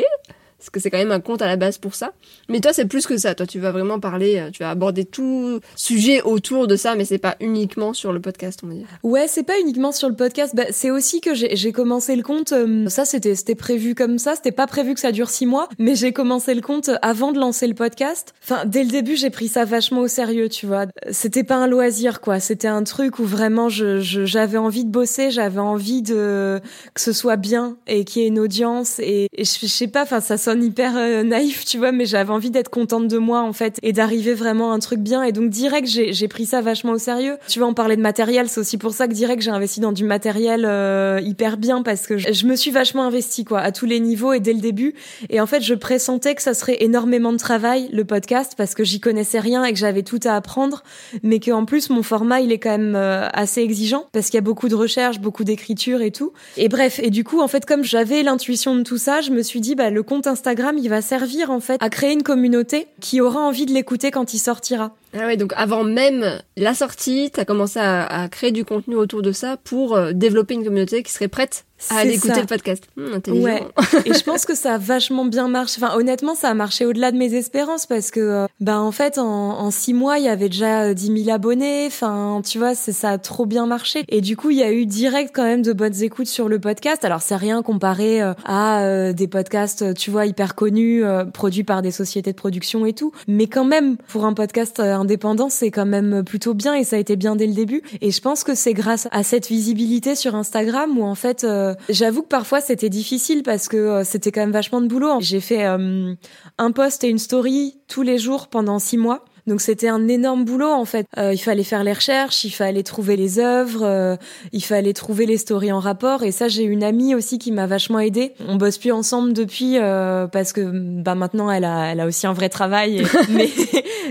[0.63, 2.13] parce que c'est quand même un compte à la base pour ça.
[2.47, 3.36] Mais toi, c'est plus que ça.
[3.36, 7.04] Toi, tu vas vraiment parler, euh, tu vas aborder tout sujet autour de ça, mais
[7.04, 8.88] c'est pas uniquement sur le podcast, on va dire.
[9.04, 10.56] Ouais, c'est pas uniquement sur le podcast.
[10.56, 12.54] Bah, c'est aussi que j'ai commencé le compte.
[12.54, 14.36] Euh, ça, c'était c'était prévu comme ça.
[14.36, 17.39] C'était pas prévu que ça dure six mois, mais j'ai commencé le compte avant de
[17.39, 18.34] lancer le podcast.
[18.41, 20.86] Enfin, dès le début, j'ai pris ça vachement au sérieux, tu vois.
[21.12, 22.39] C'était pas un loisir, quoi.
[22.39, 26.62] C'était un truc où vraiment, j'avais envie de bosser, j'avais envie de
[26.93, 28.99] que ce soit bien et qu'il y ait une audience.
[28.99, 32.52] Et, je sais pas, enfin, ça sonne hyper euh, naïf, tu vois, mais j'avais envie
[32.52, 35.24] d'être contente de moi en fait et d'arriver vraiment à un truc bien.
[35.24, 37.38] Et donc direct, j'ai pris ça vachement au sérieux.
[37.48, 39.92] Tu vois, on parlait de matériel, c'est aussi pour ça que direct j'ai investi dans
[39.92, 43.86] du matériel euh, hyper bien parce que je, me suis vachement investi quoi à tous
[43.86, 44.96] les niveaux et dès le début.
[45.30, 48.84] Et en fait, je pressentais que ça serait énormément de travail le podcast parce que
[48.84, 50.84] j'y connaissais rien et que j'avais tout à apprendre,
[51.24, 54.36] mais que en plus mon format il est quand même euh, assez exigeant parce qu'il
[54.36, 56.34] y a beaucoup de recherche, beaucoup d'écriture et tout.
[56.58, 59.42] Et bref, et du coup en fait comme j'avais l'intuition de tout ça, je me
[59.42, 62.88] suis dit bah le compte Instagram, il va servir en fait à créer une communauté
[62.99, 64.93] qui aura envie de l'écouter quand il sortira.
[65.13, 69.21] Ah ouais, donc avant même la sortie, tu as commencé à, créer du contenu autour
[69.21, 72.86] de ça pour euh, développer une communauté qui serait prête à aller écouter le podcast.
[72.95, 73.62] Hmm, ouais.
[74.06, 75.82] Et je pense que ça a vachement bien marché.
[75.84, 79.17] Enfin, honnêtement, ça a marché au-delà de mes espérances parce que, euh, bah, en fait,
[79.17, 81.88] en, en, six mois, il y avait déjà 10 euh, 000 abonnés.
[81.88, 84.06] Enfin, tu vois, ça a trop bien marché.
[84.08, 86.60] Et du coup, il y a eu direct quand même de bonnes écoutes sur le
[86.60, 87.04] podcast.
[87.04, 92.32] Alors, c'est rien comparé à des podcasts, tu vois, hyper connus, produits par des sociétés
[92.32, 93.12] de production et tout.
[93.28, 97.00] Mais quand même, pour un podcast indépendance, c'est quand même plutôt bien et ça a
[97.00, 97.82] été bien dès le début.
[98.02, 101.76] Et je pense que c'est grâce à cette visibilité sur Instagram où en fait, euh,
[101.89, 105.20] j'avoue que parfois c'était difficile parce que euh, c'était quand même vachement de boulot.
[105.20, 106.13] J'ai fait euh,
[106.58, 109.26] un post et une story tous les jours pendant six mois.
[109.45, 111.06] Donc c'était un énorme boulot en fait.
[111.17, 114.15] Euh, il fallait faire les recherches, il fallait trouver les œuvres, euh,
[114.53, 116.23] il fallait trouver les stories en rapport.
[116.23, 118.34] Et ça, j'ai une amie aussi qui m'a vachement aidée.
[118.47, 120.62] On bosse plus ensemble depuis euh, parce que
[121.01, 123.03] bah maintenant elle a, elle a aussi un vrai travail.
[123.29, 123.49] mais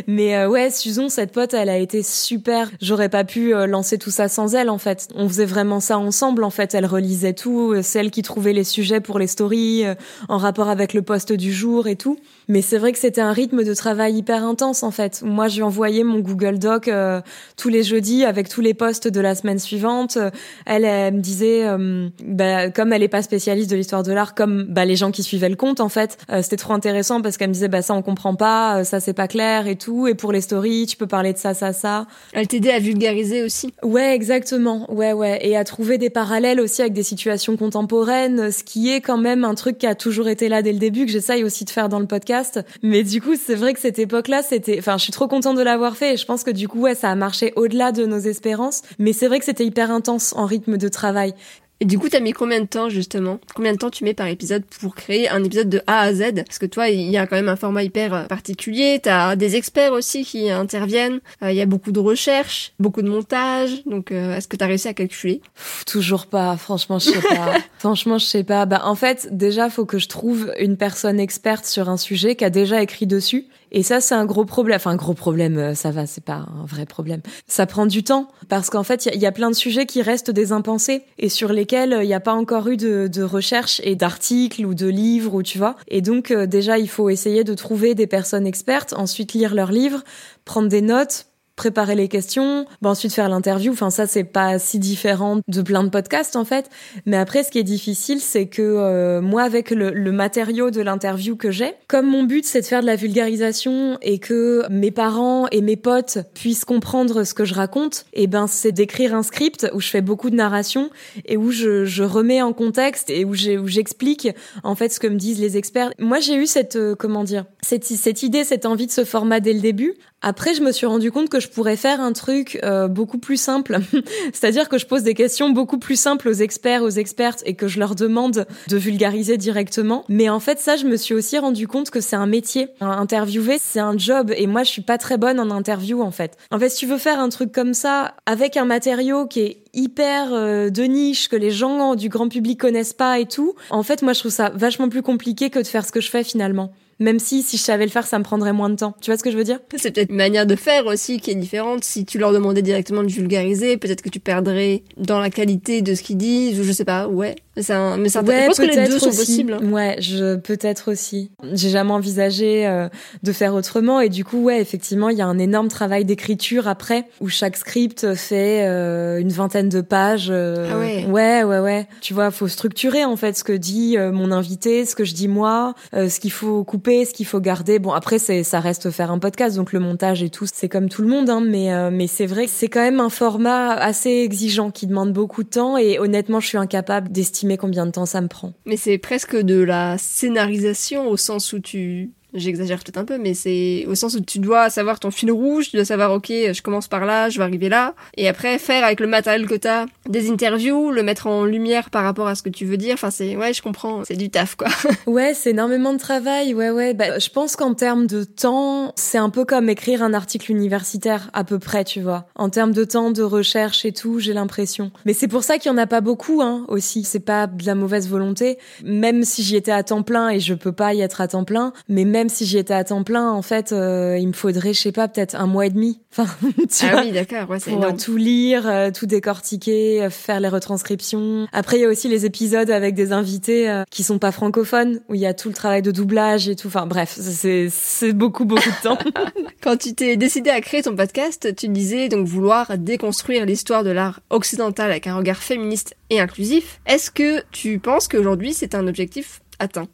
[0.06, 2.70] mais ouais, Susan, cette pote, elle a été super.
[2.80, 5.08] J'aurais pas pu lancer tout ça sans elle en fait.
[5.14, 6.74] On faisait vraiment ça ensemble en fait.
[6.74, 9.84] Elle relisait tout, celle qui trouvait les sujets pour les stories
[10.28, 12.18] en rapport avec le poste du jour et tout.
[12.48, 15.21] Mais c'est vrai que c'était un rythme de travail hyper intense en fait.
[15.22, 17.20] Moi, je lui envoyais mon Google Doc euh,
[17.56, 20.18] tous les jeudis avec tous les posts de la semaine suivante.
[20.66, 24.34] Elle, elle me disait, euh, bah, comme elle est pas spécialiste de l'histoire de l'art,
[24.34, 27.36] comme bah, les gens qui suivaient le compte, en fait, euh, c'était trop intéressant parce
[27.36, 30.06] qu'elle me disait, bah ça on comprend pas, ça c'est pas clair et tout.
[30.06, 32.06] Et pour les stories, tu peux parler de ça, ça, ça.
[32.32, 33.72] Elle t'aidait à vulgariser aussi.
[33.82, 34.92] Ouais, exactement.
[34.92, 39.00] Ouais, ouais, et à trouver des parallèles aussi avec des situations contemporaines, ce qui est
[39.00, 41.64] quand même un truc qui a toujours été là dès le début, que j'essaye aussi
[41.64, 42.60] de faire dans le podcast.
[42.82, 45.62] Mais du coup, c'est vrai que cette époque-là, c'était, enfin, je suis trop contente de
[45.62, 48.18] l'avoir fait et je pense que du coup, ouais, ça a marché au-delà de nos
[48.18, 48.82] espérances.
[48.98, 51.34] Mais c'est vrai que c'était hyper intense en rythme de travail.
[51.82, 53.40] Et du coup, t'as mis combien de temps justement?
[53.56, 56.44] Combien de temps tu mets par épisode pour créer un épisode de A à Z?
[56.46, 59.00] Parce que toi, il y a quand même un format hyper euh, particulier.
[59.02, 61.18] T'as des experts aussi qui interviennent.
[61.42, 63.82] Euh, il y a beaucoup de recherches, beaucoup de montage.
[63.84, 65.40] Donc, euh, est-ce que t'as réussi à calculer?
[65.84, 66.56] Toujours pas.
[66.56, 67.54] Franchement, je sais pas.
[67.80, 68.64] franchement, je sais pas.
[68.64, 72.44] Bah, en fait, déjà, faut que je trouve une personne experte sur un sujet qui
[72.44, 74.76] a déjà écrit dessus et ça, c'est un gros problème.
[74.76, 77.22] Enfin, un gros problème, euh, ça va, c'est pas un vrai problème.
[77.48, 80.30] Ça prend du temps parce qu'en fait, il y, a plein de sujets qui restent
[80.30, 83.80] des impensés et sur lesquels euh, il n'y a pas encore eu de, de recherche
[83.82, 85.76] et d'articles ou de livres ou tu vois.
[85.88, 89.72] Et donc, euh, déjà, il faut essayer de trouver des personnes expertes, ensuite lire leurs
[89.72, 90.04] livres,
[90.44, 91.26] prendre des notes,
[91.62, 93.70] préparer les questions, bah ensuite faire l'interview.
[93.70, 96.68] Enfin ça c'est pas si différent de plein de podcasts en fait.
[97.06, 100.80] Mais après ce qui est difficile c'est que euh, moi avec le, le matériau de
[100.80, 104.90] l'interview que j'ai, comme mon but c'est de faire de la vulgarisation et que mes
[104.90, 109.14] parents et mes potes puissent comprendre ce que je raconte, et eh ben c'est d'écrire
[109.14, 110.90] un script où je fais beaucoup de narration
[111.26, 114.30] et où je, je remets en contexte et où j'explique
[114.64, 115.92] en fait ce que me disent les experts.
[116.00, 119.38] Moi j'ai eu cette euh, comment dire cette, cette idée, cette envie de ce format
[119.38, 122.58] dès le début Après, je me suis rendu compte que je pourrais faire un truc
[122.62, 123.78] euh, beaucoup plus simple,
[124.32, 127.66] c'est-à-dire que je pose des questions beaucoup plus simples aux experts, aux expertes, et que
[127.66, 130.04] je leur demande de vulgariser directement.
[130.08, 132.68] Mais en fait, ça, je me suis aussi rendu compte que c'est un métier.
[132.80, 136.36] Interviewer, c'est un job, et moi, je suis pas très bonne en interview, en fait.
[136.50, 139.62] En fait, si tu veux faire un truc comme ça avec un matériau qui est
[139.74, 143.54] hyper euh, de niche que les gens du grand public connaissent pas et tout.
[143.70, 146.10] En fait, moi, je trouve ça vachement plus compliqué que de faire ce que je
[146.10, 146.72] fais finalement.
[146.98, 148.94] Même si, si je savais le faire, ça me prendrait moins de temps.
[149.00, 149.58] Tu vois ce que je veux dire?
[149.76, 151.84] C'est peut-être une manière de faire aussi qui est différente.
[151.84, 155.94] Si tu leur demandais directement de vulgariser, peut-être que tu perdrais dans la qualité de
[155.94, 157.34] ce qu'ils disent, ou je sais pas, ouais.
[157.68, 159.58] Un, mais ça, ouais, je pense que les deux sont possibles.
[159.62, 161.30] Ouais, je peut-être aussi.
[161.52, 162.88] J'ai jamais envisagé euh,
[163.22, 166.66] de faire autrement et du coup, ouais, effectivement, il y a un énorme travail d'écriture
[166.66, 170.28] après où chaque script fait euh, une vingtaine de pages.
[170.30, 171.04] Euh, ah ouais.
[171.04, 171.86] Ouais, ouais, ouais.
[172.00, 175.28] Tu vois, faut structurer en fait ce que dit mon invité, ce que je dis
[175.28, 177.78] moi, ce qu'il faut couper, ce qu'il faut garder.
[177.78, 180.88] Bon, après, c'est ça reste faire un podcast, donc le montage et tout, c'est comme
[180.88, 184.70] tout le monde, hein, mais mais c'est vrai c'est quand même un format assez exigeant
[184.70, 188.20] qui demande beaucoup de temps et honnêtement, je suis incapable d'estimer combien de temps ça
[188.20, 188.52] me prend.
[188.64, 193.34] Mais c'est presque de la scénarisation au sens où tu J'exagère peut-être un peu, mais
[193.34, 196.62] c'est au sens où tu dois savoir ton fil rouge, tu dois savoir, ok, je
[196.62, 199.86] commence par là, je vais arriver là, et après faire avec le matériel que t'as
[200.08, 202.94] des interviews, le mettre en lumière par rapport à ce que tu veux dire.
[202.94, 204.68] Enfin, c'est, ouais, je comprends, c'est du taf, quoi.
[205.06, 206.94] ouais, c'est énormément de travail, ouais, ouais.
[206.94, 211.30] Bah, je pense qu'en termes de temps, c'est un peu comme écrire un article universitaire,
[211.32, 212.26] à peu près, tu vois.
[212.34, 214.90] En termes de temps, de recherche et tout, j'ai l'impression.
[215.04, 217.04] Mais c'est pour ça qu'il y en a pas beaucoup, hein, aussi.
[217.04, 218.58] C'est pas de la mauvaise volonté.
[218.84, 221.44] Même si j'y étais à temps plein et je peux pas y être à temps
[221.44, 224.72] plein, mais même si j'y étais à temps plein, en fait, euh, il me faudrait,
[224.72, 226.00] je sais pas, peut-être un mois et demi.
[226.12, 226.26] Enfin,
[226.70, 231.46] tu ah oui, d'accord, ouais, pour tout lire, euh, tout décortiquer, euh, faire les retranscriptions.
[231.52, 235.14] Après, il y a aussi les épisodes avec des invités qui sont pas francophones, où
[235.14, 236.68] il y a tout le travail de doublage et tout.
[236.68, 238.98] Enfin, bref, c'est c'est beaucoup beaucoup de temps.
[239.62, 243.90] Quand tu t'es décidé à créer ton podcast, tu disais donc vouloir déconstruire l'histoire de
[243.90, 246.80] l'art occidental avec un regard féministe et inclusif.
[246.84, 249.88] Est-ce que tu penses qu'aujourd'hui c'est un objectif atteint?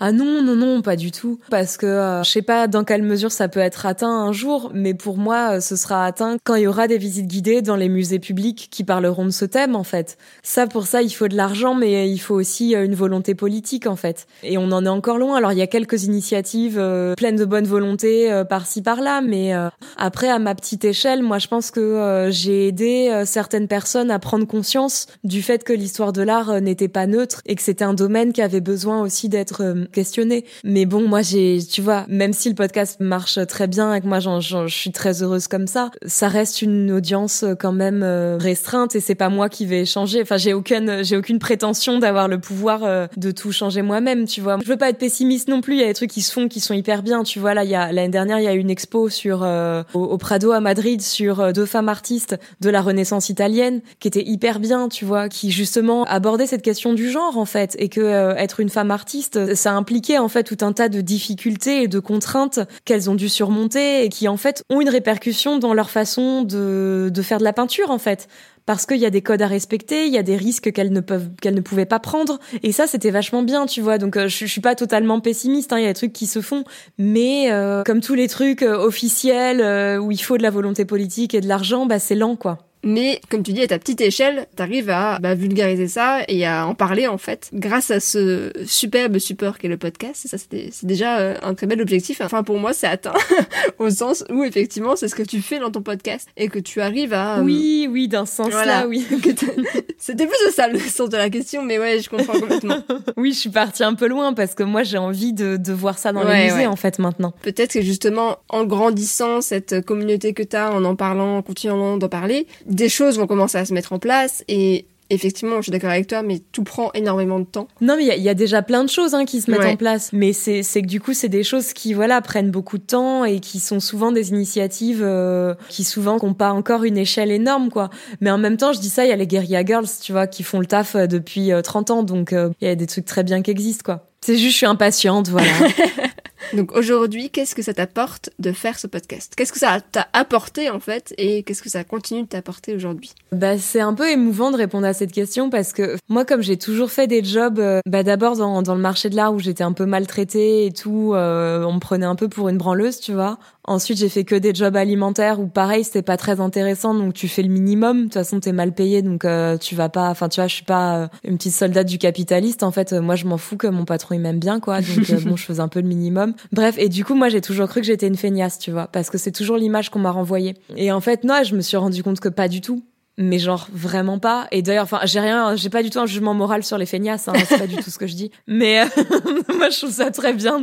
[0.00, 1.38] Ah non, non, non, pas du tout.
[1.50, 4.70] Parce que euh, je sais pas dans quelle mesure ça peut être atteint un jour,
[4.74, 7.76] mais pour moi, euh, ce sera atteint quand il y aura des visites guidées dans
[7.76, 10.16] les musées publics qui parleront de ce thème, en fait.
[10.42, 13.86] Ça, pour ça, il faut de l'argent, mais il faut aussi euh, une volonté politique,
[13.86, 14.26] en fait.
[14.42, 15.36] Et on en est encore loin.
[15.36, 16.80] Alors, il y a quelques initiatives
[17.16, 19.52] pleines de bonne volonté par-ci, par-là, mais
[19.96, 24.46] après, à ma petite échelle, moi, je pense que j'ai aidé certaines personnes à prendre
[24.46, 28.32] conscience du fait que l'histoire de l'art n'était pas neutre et que c'était un domaine
[28.32, 30.44] qui avait besoin aussi d'être euh, questionner.
[30.64, 34.06] Mais bon, moi, j'ai, tu vois, même si le podcast marche très bien et que
[34.06, 38.36] moi, je suis très heureuse comme ça, ça reste une audience euh, quand même euh,
[38.38, 40.22] restreinte et c'est pas moi qui vais changer.
[40.22, 44.58] Enfin, j'ai aucune, j'ai aucune prétention d'avoir le pouvoir de tout changer moi-même, tu vois.
[44.62, 45.74] Je veux pas être pessimiste non plus.
[45.74, 47.54] Il y a des trucs qui se font qui sont hyper bien, tu vois.
[47.54, 49.46] Là, il y a l'année dernière, il y a eu une expo sur
[49.94, 54.60] au, Prado à Madrid sur deux femmes artistes de la Renaissance italienne qui était hyper
[54.60, 58.60] bien, tu vois, qui justement abordait cette question du genre en fait et que être
[58.60, 62.60] une femme artiste ça impliquait en fait tout un tas de difficultés et de contraintes
[62.84, 67.10] qu'elles ont dû surmonter et qui en fait ont une répercussion dans leur façon de,
[67.22, 68.28] faire de la peinture en fait
[68.66, 71.00] parce qu'il y a des codes à respecter, il y a des risques qu'elles ne
[71.00, 72.40] peuvent, qu'elles ne pouvaient pas prendre.
[72.62, 73.98] Et ça, c'était vachement bien, tu vois.
[73.98, 75.70] Donc, euh, je, je, suis pas totalement pessimiste.
[75.74, 76.64] Hein, il y a des trucs qui se font,
[76.96, 81.34] mais euh, comme tous les trucs euh, officiels où il faut de la volonté politique
[81.34, 82.58] et de l'argent, bah c'est lent, quoi.
[82.84, 86.66] Mais comme tu dis, à ta petite échelle, t'arrives à bah, vulgariser ça et à
[86.66, 90.26] en parler en fait, grâce à ce superbe support qu'est le podcast.
[90.28, 92.20] Ça, c'est déjà euh, un très bel objectif.
[92.20, 93.14] Enfin, pour moi, c'est atteint
[93.78, 96.80] au sens où effectivement, c'est ce que tu fais dans ton podcast et que tu
[96.80, 97.38] arrives à.
[97.38, 99.06] Euh, oui, oui, d'un sens-là, oui.
[99.98, 102.78] C'était plus ça le sens de la question, mais ouais, je comprends complètement.
[103.16, 105.98] oui, je suis partie un peu loin parce que moi, j'ai envie de, de, voir
[105.98, 107.32] ça dans les musées en fait maintenant.
[107.42, 112.08] Peut-être que justement, en grandissant cette communauté que t'as, en en parlant, en continuant d'en
[112.08, 115.90] parler des choses vont commencer à se mettre en place et Effectivement, je suis d'accord
[115.90, 117.68] avec toi, mais tout prend énormément de temps.
[117.82, 120.10] Non, mais il y, a déjà plein de choses hein, qui se mettent en place.
[120.14, 123.40] Mais c'est que du coup, c'est des choses qui voilà prennent beaucoup de temps et
[123.40, 127.90] qui sont souvent des initiatives euh, qui souvent n'ont pas encore une échelle énorme, quoi.
[128.22, 130.26] Mais en même temps, je dis ça, il y a les Guerilla Girls, tu vois,
[130.26, 133.04] qui font le taf euh, depuis 30 euh, ans, donc il y a des trucs
[133.04, 134.08] très bien qui existent, quoi.
[134.22, 135.52] C'est juste, je suis impatiente, voilà.
[136.54, 139.34] Donc aujourd'hui, qu'est-ce que ça t'apporte de faire ce podcast?
[139.36, 143.12] Qu'est-ce que ça t'a apporté en fait et qu'est-ce que ça continue de t'apporter aujourd'hui?
[143.32, 146.56] Bah c'est un peu émouvant de répondre à cette question parce que moi comme j'ai
[146.56, 149.72] toujours fait des jobs, euh, bah d'abord dans, le marché de l'art où j'étais un
[149.72, 153.38] peu maltraitée et tout, euh, on me prenait un peu pour une branleuse, tu vois.
[153.66, 157.28] Ensuite, j'ai fait que des jobs alimentaires où pareil, c'était pas très intéressant, donc tu
[157.28, 157.98] fais le minimum.
[157.98, 160.10] De toute façon, t'es mal payé, donc euh, tu vas pas.
[160.10, 162.62] Enfin, tu vois, je suis pas euh, une petite soldate du capitaliste.
[162.62, 164.80] En fait, euh, moi, je m'en fous que mon patron il m'aime bien, quoi.
[164.82, 166.34] Donc bon, je faisais un peu le minimum.
[166.52, 169.08] Bref, et du coup, moi, j'ai toujours cru que j'étais une feignasse, tu vois, parce
[169.08, 170.54] que c'est toujours l'image qu'on m'a renvoyée.
[170.76, 172.82] Et en fait, non, je me suis rendu compte que pas du tout
[173.16, 174.48] mais genre vraiment pas.
[174.50, 177.28] Et d'ailleurs enfin j'ai rien j'ai pas du tout un jugement moral sur les feignasses
[177.28, 178.30] hein, c'est pas du tout ce que je dis.
[178.46, 178.84] Mais euh,
[179.56, 180.62] moi je trouve ça très bien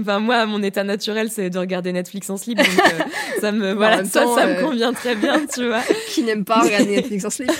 [0.00, 2.58] enfin moi mon état naturel c'est de regarder Netflix en slip.
[2.58, 3.04] Donc euh,
[3.40, 5.82] ça me voilà ça ça me euh, convient très bien tu vois.
[6.08, 7.50] Qui n'aime pas regarder Netflix en slip.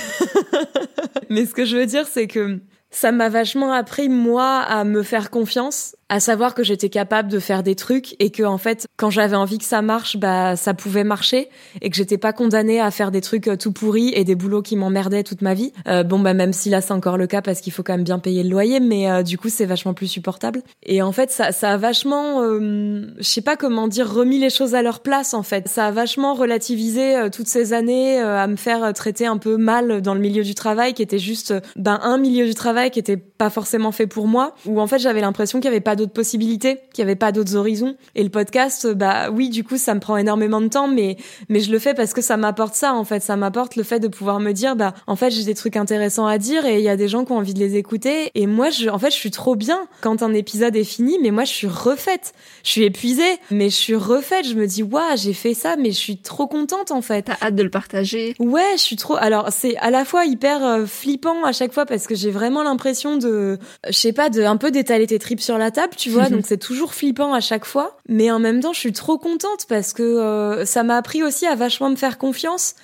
[1.31, 5.03] Mais ce que je veux dire c'est que ça m'a vachement appris moi à me
[5.03, 8.87] faire confiance à savoir que j'étais capable de faire des trucs et que en fait
[8.97, 11.49] quand j'avais envie que ça marche bah ça pouvait marcher
[11.83, 14.63] et que j'étais pas condamnée à faire des trucs euh, tout pourris et des boulots
[14.63, 15.73] qui m'emmerdaient toute ma vie.
[15.89, 18.05] Euh, bon bah même si là c'est encore le cas parce qu'il faut quand même
[18.05, 20.63] bien payer le loyer mais euh, du coup c'est vachement plus supportable.
[20.85, 24.75] Et en fait ça ça a vachement je sais pas comment dire remis les choses
[24.75, 25.67] à leur place en fait.
[25.69, 30.15] Ça a vachement relativisé toutes ces années à me faire traiter un peu mal dans
[30.15, 33.51] le milieu du travail qui était juste ben un milieu du travail qui était pas
[33.51, 36.79] forcément fait pour moi où en fait j'avais l'impression qu'il y avait pas d'autres possibilités,
[36.93, 37.97] qu'il n'y avait pas d'autres horizons.
[38.15, 41.17] Et le podcast, bah oui, du coup, ça me prend énormément de temps, mais
[41.49, 43.21] mais je le fais parce que ça m'apporte ça en fait.
[43.21, 46.27] Ça m'apporte le fait de pouvoir me dire, bah en fait, j'ai des trucs intéressants
[46.27, 48.31] à dire et il y a des gens qui ont envie de les écouter.
[48.35, 51.31] Et moi, je, en fait, je suis trop bien quand un épisode est fini, mais
[51.31, 52.35] moi, je suis refaite.
[52.63, 54.47] Je suis épuisée, mais je suis refaite.
[54.47, 57.23] Je me dis, waouh, j'ai fait ça, mais je suis trop contente en fait.
[57.23, 58.35] T'as hâte de le partager.
[58.39, 59.17] Ouais, je suis trop.
[59.17, 62.63] Alors, c'est à la fois hyper euh, flippant à chaque fois parce que j'ai vraiment
[62.63, 66.11] l'impression de, je sais pas, de un peu d'étaler tes tripes sur la table tu
[66.11, 67.97] vois, donc c'est toujours flippant à chaque fois.
[68.09, 71.47] Mais en même temps, je suis trop contente parce que euh, ça m'a appris aussi
[71.47, 72.75] à vachement me faire confiance.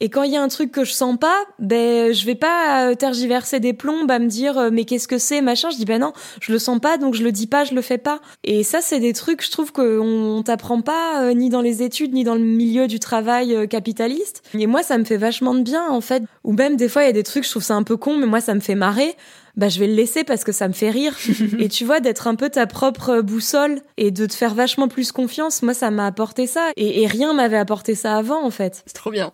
[0.00, 2.88] Et quand il y a un truc que je sens pas, ben je vais pas
[2.88, 5.70] euh, tergiverser des plombs à me dire euh, mais qu'est-ce que c'est machin.
[5.70, 7.82] Je dis ben non, je le sens pas donc je le dis pas, je le
[7.82, 8.20] fais pas.
[8.44, 12.24] Et ça c'est des trucs je trouve qu'on t'apprend pas ni dans les études ni
[12.24, 14.42] dans le milieu du travail capitaliste.
[14.54, 16.22] Et moi ça me fait vachement de bien en fait.
[16.44, 18.16] Ou même des fois il y a des trucs je trouve ça un peu con
[18.16, 19.16] mais moi ça me fait marrer
[19.56, 21.16] bah je vais le laisser parce que ça me fait rire.
[21.58, 25.12] et tu vois, d'être un peu ta propre boussole et de te faire vachement plus
[25.12, 26.70] confiance, moi ça m'a apporté ça.
[26.76, 28.82] Et, et rien m'avait apporté ça avant en fait.
[28.86, 29.32] C'est trop bien.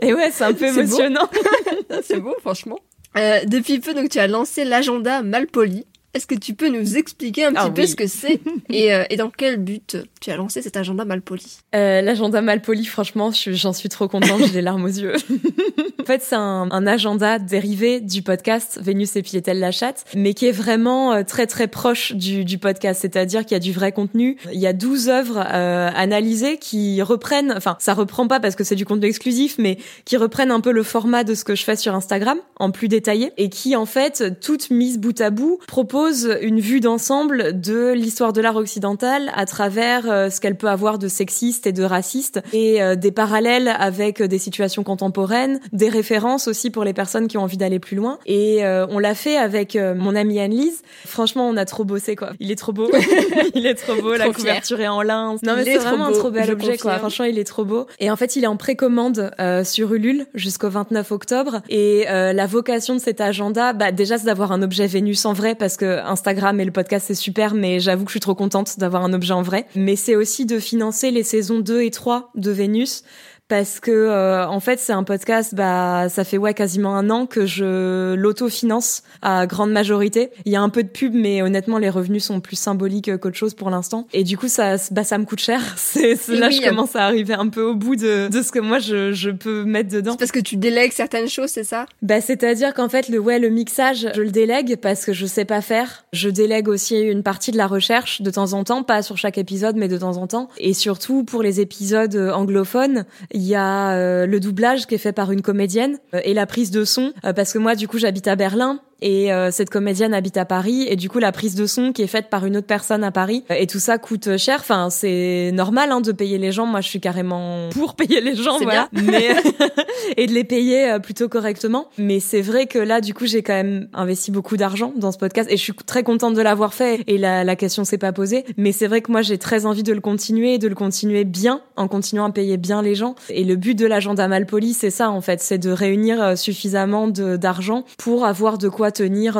[0.00, 1.28] et ouais, c'est un peu émotionnant.
[2.02, 2.78] c'est beau, franchement.
[3.16, 5.86] Euh, depuis peu, donc tu as lancé l'agenda Malpoli.
[6.14, 9.04] Est-ce que tu peux nous expliquer un petit ah peu ce que c'est et, euh,
[9.08, 13.72] et, dans quel but tu as lancé cet agenda Malpoli euh, L'agenda Malpoli, franchement, j'en
[13.72, 15.14] suis trop contente, j'ai les larmes aux yeux.
[16.00, 20.34] en fait, c'est un, un, agenda dérivé du podcast Vénus et Piétel la chatte, mais
[20.34, 23.72] qui est vraiment euh, très très proche du, du podcast, c'est-à-dire qu'il y a du
[23.72, 24.36] vrai contenu.
[24.52, 28.64] Il y a 12 œuvres euh, analysées qui reprennent, enfin, ça reprend pas parce que
[28.64, 31.64] c'est du contenu exclusif, mais qui reprennent un peu le format de ce que je
[31.64, 35.58] fais sur Instagram, en plus détaillé, et qui, en fait, toutes mises bout à bout,
[35.66, 40.68] proposent une vue d'ensemble de l'histoire de l'art occidental à travers euh, ce qu'elle peut
[40.68, 45.88] avoir de sexiste et de raciste et euh, des parallèles avec des situations contemporaines, des
[45.88, 48.18] références aussi pour les personnes qui ont envie d'aller plus loin.
[48.26, 50.82] Et euh, on l'a fait avec mon amie Anne-Lise.
[51.06, 52.30] Franchement, on a trop bossé quoi.
[52.40, 52.90] Il est trop beau.
[53.54, 54.14] il est trop beau.
[54.14, 55.36] la couverture est en lin.
[55.42, 56.98] Non mais c'est vraiment un trop bel objet quoi.
[56.98, 57.86] Franchement, il est trop beau.
[57.98, 59.30] Et en fait, il est en précommande
[59.64, 61.62] sur Ulule jusqu'au 29 octobre.
[61.68, 65.54] Et la vocation de cet agenda, bah déjà c'est d'avoir un objet Vénus en vrai
[65.54, 68.78] parce que Instagram et le podcast c'est super, mais j'avoue que je suis trop contente
[68.78, 69.66] d'avoir un objet en vrai.
[69.74, 73.04] Mais c'est aussi de financer les saisons 2 et 3 de Vénus
[73.52, 77.26] parce que euh, en fait c'est un podcast bah ça fait ouais quasiment un an
[77.26, 80.30] que je l'autofinance à grande majorité.
[80.46, 83.36] Il y a un peu de pub mais honnêtement les revenus sont plus symboliques qu'autre
[83.36, 84.06] chose pour l'instant.
[84.14, 85.60] Et du coup ça bah ça me coûte cher.
[85.76, 88.78] C'est là je commence à arriver un peu au bout de, de ce que moi
[88.78, 90.16] je, je peux mettre dedans.
[90.16, 91.84] Parce que tu délègues certaines choses c'est ça?
[92.00, 95.12] Bah c'est à dire qu'en fait le ouais le mixage je le délègue parce que
[95.12, 96.06] je sais pas faire.
[96.14, 99.36] Je délègue aussi une partie de la recherche de temps en temps pas sur chaque
[99.36, 100.48] épisode mais de temps en temps.
[100.56, 103.04] Et surtout pour les épisodes anglophones
[103.41, 106.46] il y a euh, le doublage qui est fait par une comédienne euh, et la
[106.46, 109.68] prise de son euh, parce que moi du coup j'habite à Berlin et euh, cette
[109.68, 112.46] comédienne habite à Paris et du coup la prise de son qui est faite par
[112.46, 114.58] une autre personne à Paris et tout ça coûte cher.
[114.60, 116.66] Enfin c'est normal hein, de payer les gens.
[116.66, 118.88] Moi je suis carrément pour payer les gens voilà.
[118.92, 119.34] mais
[120.16, 121.88] et de les payer euh, plutôt correctement.
[121.98, 125.18] Mais c'est vrai que là du coup j'ai quand même investi beaucoup d'argent dans ce
[125.18, 127.02] podcast et je suis très contente de l'avoir fait.
[127.08, 128.44] Et la, la question s'est pas posée.
[128.56, 131.24] Mais c'est vrai que moi j'ai très envie de le continuer et de le continuer
[131.24, 133.16] bien en continuant à payer bien les gens.
[133.30, 135.42] Et le but de l'agenda Malpoli c'est ça en fait.
[135.42, 139.36] C'est de réunir euh, suffisamment d'argent pour avoir de quoi doit tenir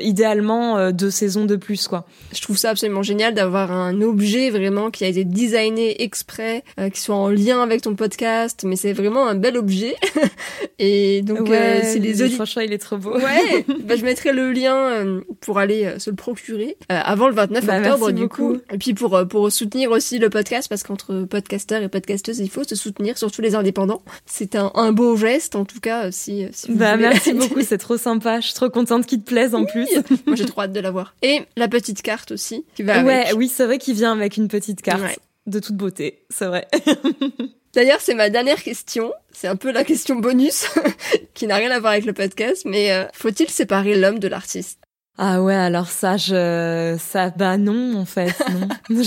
[0.00, 2.06] idéalement deux saisons de plus, quoi.
[2.32, 7.00] Je trouve ça absolument génial d'avoir un objet vraiment qui a été designé exprès, qui
[7.00, 9.94] soit en lien avec ton podcast, mais c'est vraiment un bel objet.
[10.78, 12.46] et donc, c'est les auditeurs.
[12.46, 13.16] Franchement, il est trop beau.
[13.16, 13.64] Ouais.
[13.84, 18.10] bah, je mettrai le lien pour aller se le procurer avant le 29 bah, octobre,
[18.12, 18.58] du coup.
[18.72, 22.64] Et puis pour pour soutenir aussi le podcast, parce qu'entre podcasteurs et podcasteuses, il faut
[22.64, 24.02] se soutenir, surtout les indépendants.
[24.26, 27.78] C'est un, un beau geste, en tout cas, si, si vous Bah, merci beaucoup, c'est
[27.78, 28.40] trop sympa.
[28.40, 29.88] Je suis trop contente qu'il te plaise en plus.
[30.26, 31.14] Moi, j'ai trop hâte de l'avoir.
[31.22, 34.48] Et la petite carte aussi, qui va ouais, oui, c'est vrai qu'il vient avec une
[34.48, 35.18] petite carte.
[35.46, 36.66] De toute beauté, c'est vrai.
[37.74, 39.12] D'ailleurs, c'est ma dernière question.
[39.32, 40.66] C'est un peu la question bonus,
[41.34, 44.80] qui n'a rien à voir avec le podcast, mais euh, faut-il séparer l'homme de l'artiste?
[45.18, 48.34] Ah ouais, alors ça, je, ça, bah non, en fait,
[48.90, 49.02] non,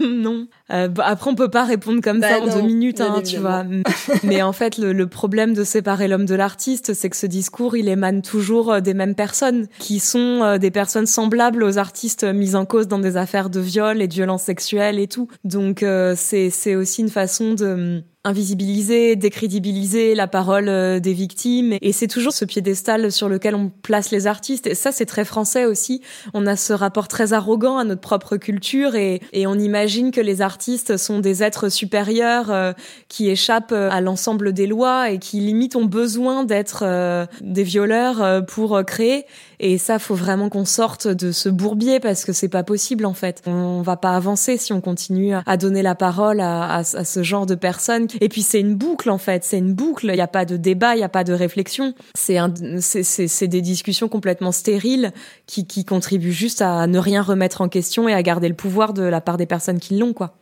[0.00, 0.48] non.
[0.70, 3.38] Euh, bah, après, on peut pas répondre comme bah ça en deux minutes, hein, tu
[3.38, 3.64] vois.
[4.22, 7.88] Mais en fait, le, problème de séparer l'homme de l'artiste, c'est que ce discours, il
[7.88, 12.54] émane toujours euh, des mêmes personnes, qui sont euh, des personnes semblables aux artistes mis
[12.54, 15.28] en cause dans des affaires de viol et de violences sexuelles et tout.
[15.44, 15.84] Donc,
[16.16, 21.76] c'est, c'est aussi une façon de invisibiliser, décrédibiliser la parole euh, des victimes.
[21.80, 24.66] Et c'est toujours ce piédestal sur lequel on place les artistes.
[24.66, 26.02] Et ça, c'est très français aussi.
[26.34, 30.20] On a ce rapport très arrogant à notre propre culture et, et on imagine que
[30.20, 30.57] les artistes
[30.96, 32.72] sont des êtres supérieurs euh,
[33.08, 36.84] qui échappent euh, à l'ensemble des lois et qui limite ont besoin d'être
[37.40, 39.26] des violeurs pour créer.
[39.60, 43.14] Et ça, faut vraiment qu'on sorte de ce bourbier parce que c'est pas possible en
[43.14, 43.42] fait.
[43.46, 47.54] On va pas avancer si on continue à donner la parole à, ce genre de
[47.54, 48.06] personnes.
[48.20, 50.06] Et puis c'est une boucle en fait, c'est une boucle.
[50.06, 51.94] Il n'y a pas de débat, il n'y a pas de réflexion.
[52.14, 52.38] C'est
[52.80, 55.12] c'est des discussions complètement stériles
[55.46, 58.92] qui, qui contribuent juste à ne rien remettre en question et à garder le pouvoir
[58.92, 60.34] de la part des personnes qui l'ont quoi.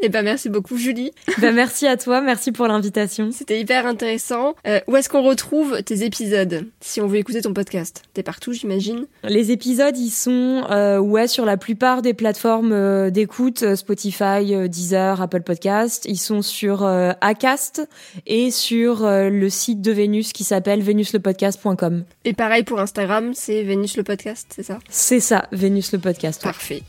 [0.00, 1.12] Eh ben merci beaucoup Julie.
[1.38, 3.30] Ben merci à toi, merci pour l'invitation.
[3.32, 4.54] C'était hyper intéressant.
[4.66, 8.02] Euh, où est-ce qu'on retrouve tes épisodes si on veut écouter ton podcast?
[8.12, 9.06] T'es partout j'imagine.
[9.24, 15.20] Les épisodes ils sont euh, ouais sur la plupart des plateformes euh, d'écoute Spotify, Deezer,
[15.20, 16.06] Apple Podcast.
[16.08, 17.88] Ils sont sur Acast
[18.26, 22.04] et sur le site de Vénus qui s'appelle venuslepodcast.com.
[22.24, 24.78] Et pareil pour Instagram, c'est Vénus le podcast, c'est ça?
[24.88, 26.42] C'est ça, Vénus le podcast.
[26.42, 26.82] Parfait.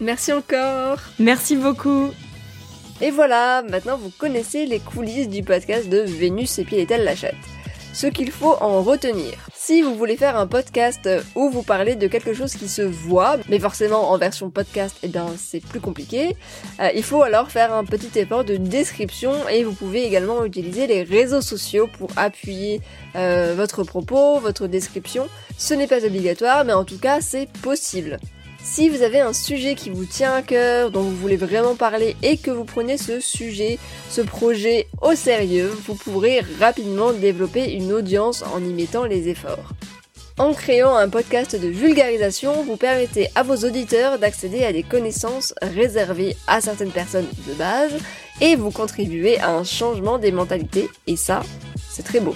[0.00, 0.98] Merci encore.
[1.18, 2.10] Merci beaucoup.
[3.00, 7.34] Et voilà, maintenant vous connaissez les coulisses du podcast de Vénus et Pied la chatte.
[7.92, 9.34] Ce qu'il faut en retenir.
[9.54, 13.36] Si vous voulez faire un podcast où vous parlez de quelque chose qui se voit,
[13.48, 16.36] mais forcément en version podcast, eh bien c'est plus compliqué,
[16.80, 20.86] euh, il faut alors faire un petit effort de description et vous pouvez également utiliser
[20.86, 22.80] les réseaux sociaux pour appuyer
[23.16, 25.28] euh, votre propos, votre description.
[25.56, 28.18] Ce n'est pas obligatoire, mais en tout cas c'est possible.
[28.64, 32.16] Si vous avez un sujet qui vous tient à cœur, dont vous voulez vraiment parler
[32.22, 37.92] et que vous prenez ce sujet, ce projet au sérieux, vous pourrez rapidement développer une
[37.92, 39.74] audience en y mettant les efforts.
[40.38, 45.54] En créant un podcast de vulgarisation, vous permettez à vos auditeurs d'accéder à des connaissances
[45.60, 47.92] réservées à certaines personnes de base
[48.40, 51.42] et vous contribuez à un changement des mentalités et ça,
[51.90, 52.34] c'est très beau.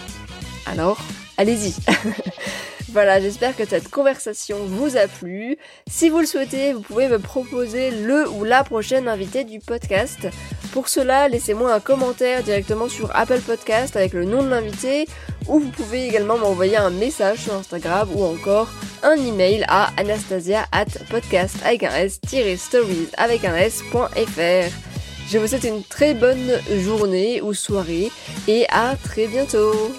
[0.67, 1.01] Alors,
[1.39, 1.75] allez-y
[2.99, 5.57] Voilà, j'espère que cette conversation vous a plu.
[5.89, 10.27] Si vous le souhaitez, vous pouvez me proposer le ou la prochaine invitée du podcast.
[10.73, 15.07] Pour cela, laissez-moi un commentaire directement sur Apple Podcast avec le nom de l'invité
[15.47, 18.69] ou vous pouvez également m'envoyer un message sur Instagram ou encore
[19.05, 24.75] un email à anastasia at podcast avec un s-stories avec un s.fr.
[25.31, 28.11] Je vous souhaite une très bonne journée ou soirée
[28.49, 29.93] et à très bientôt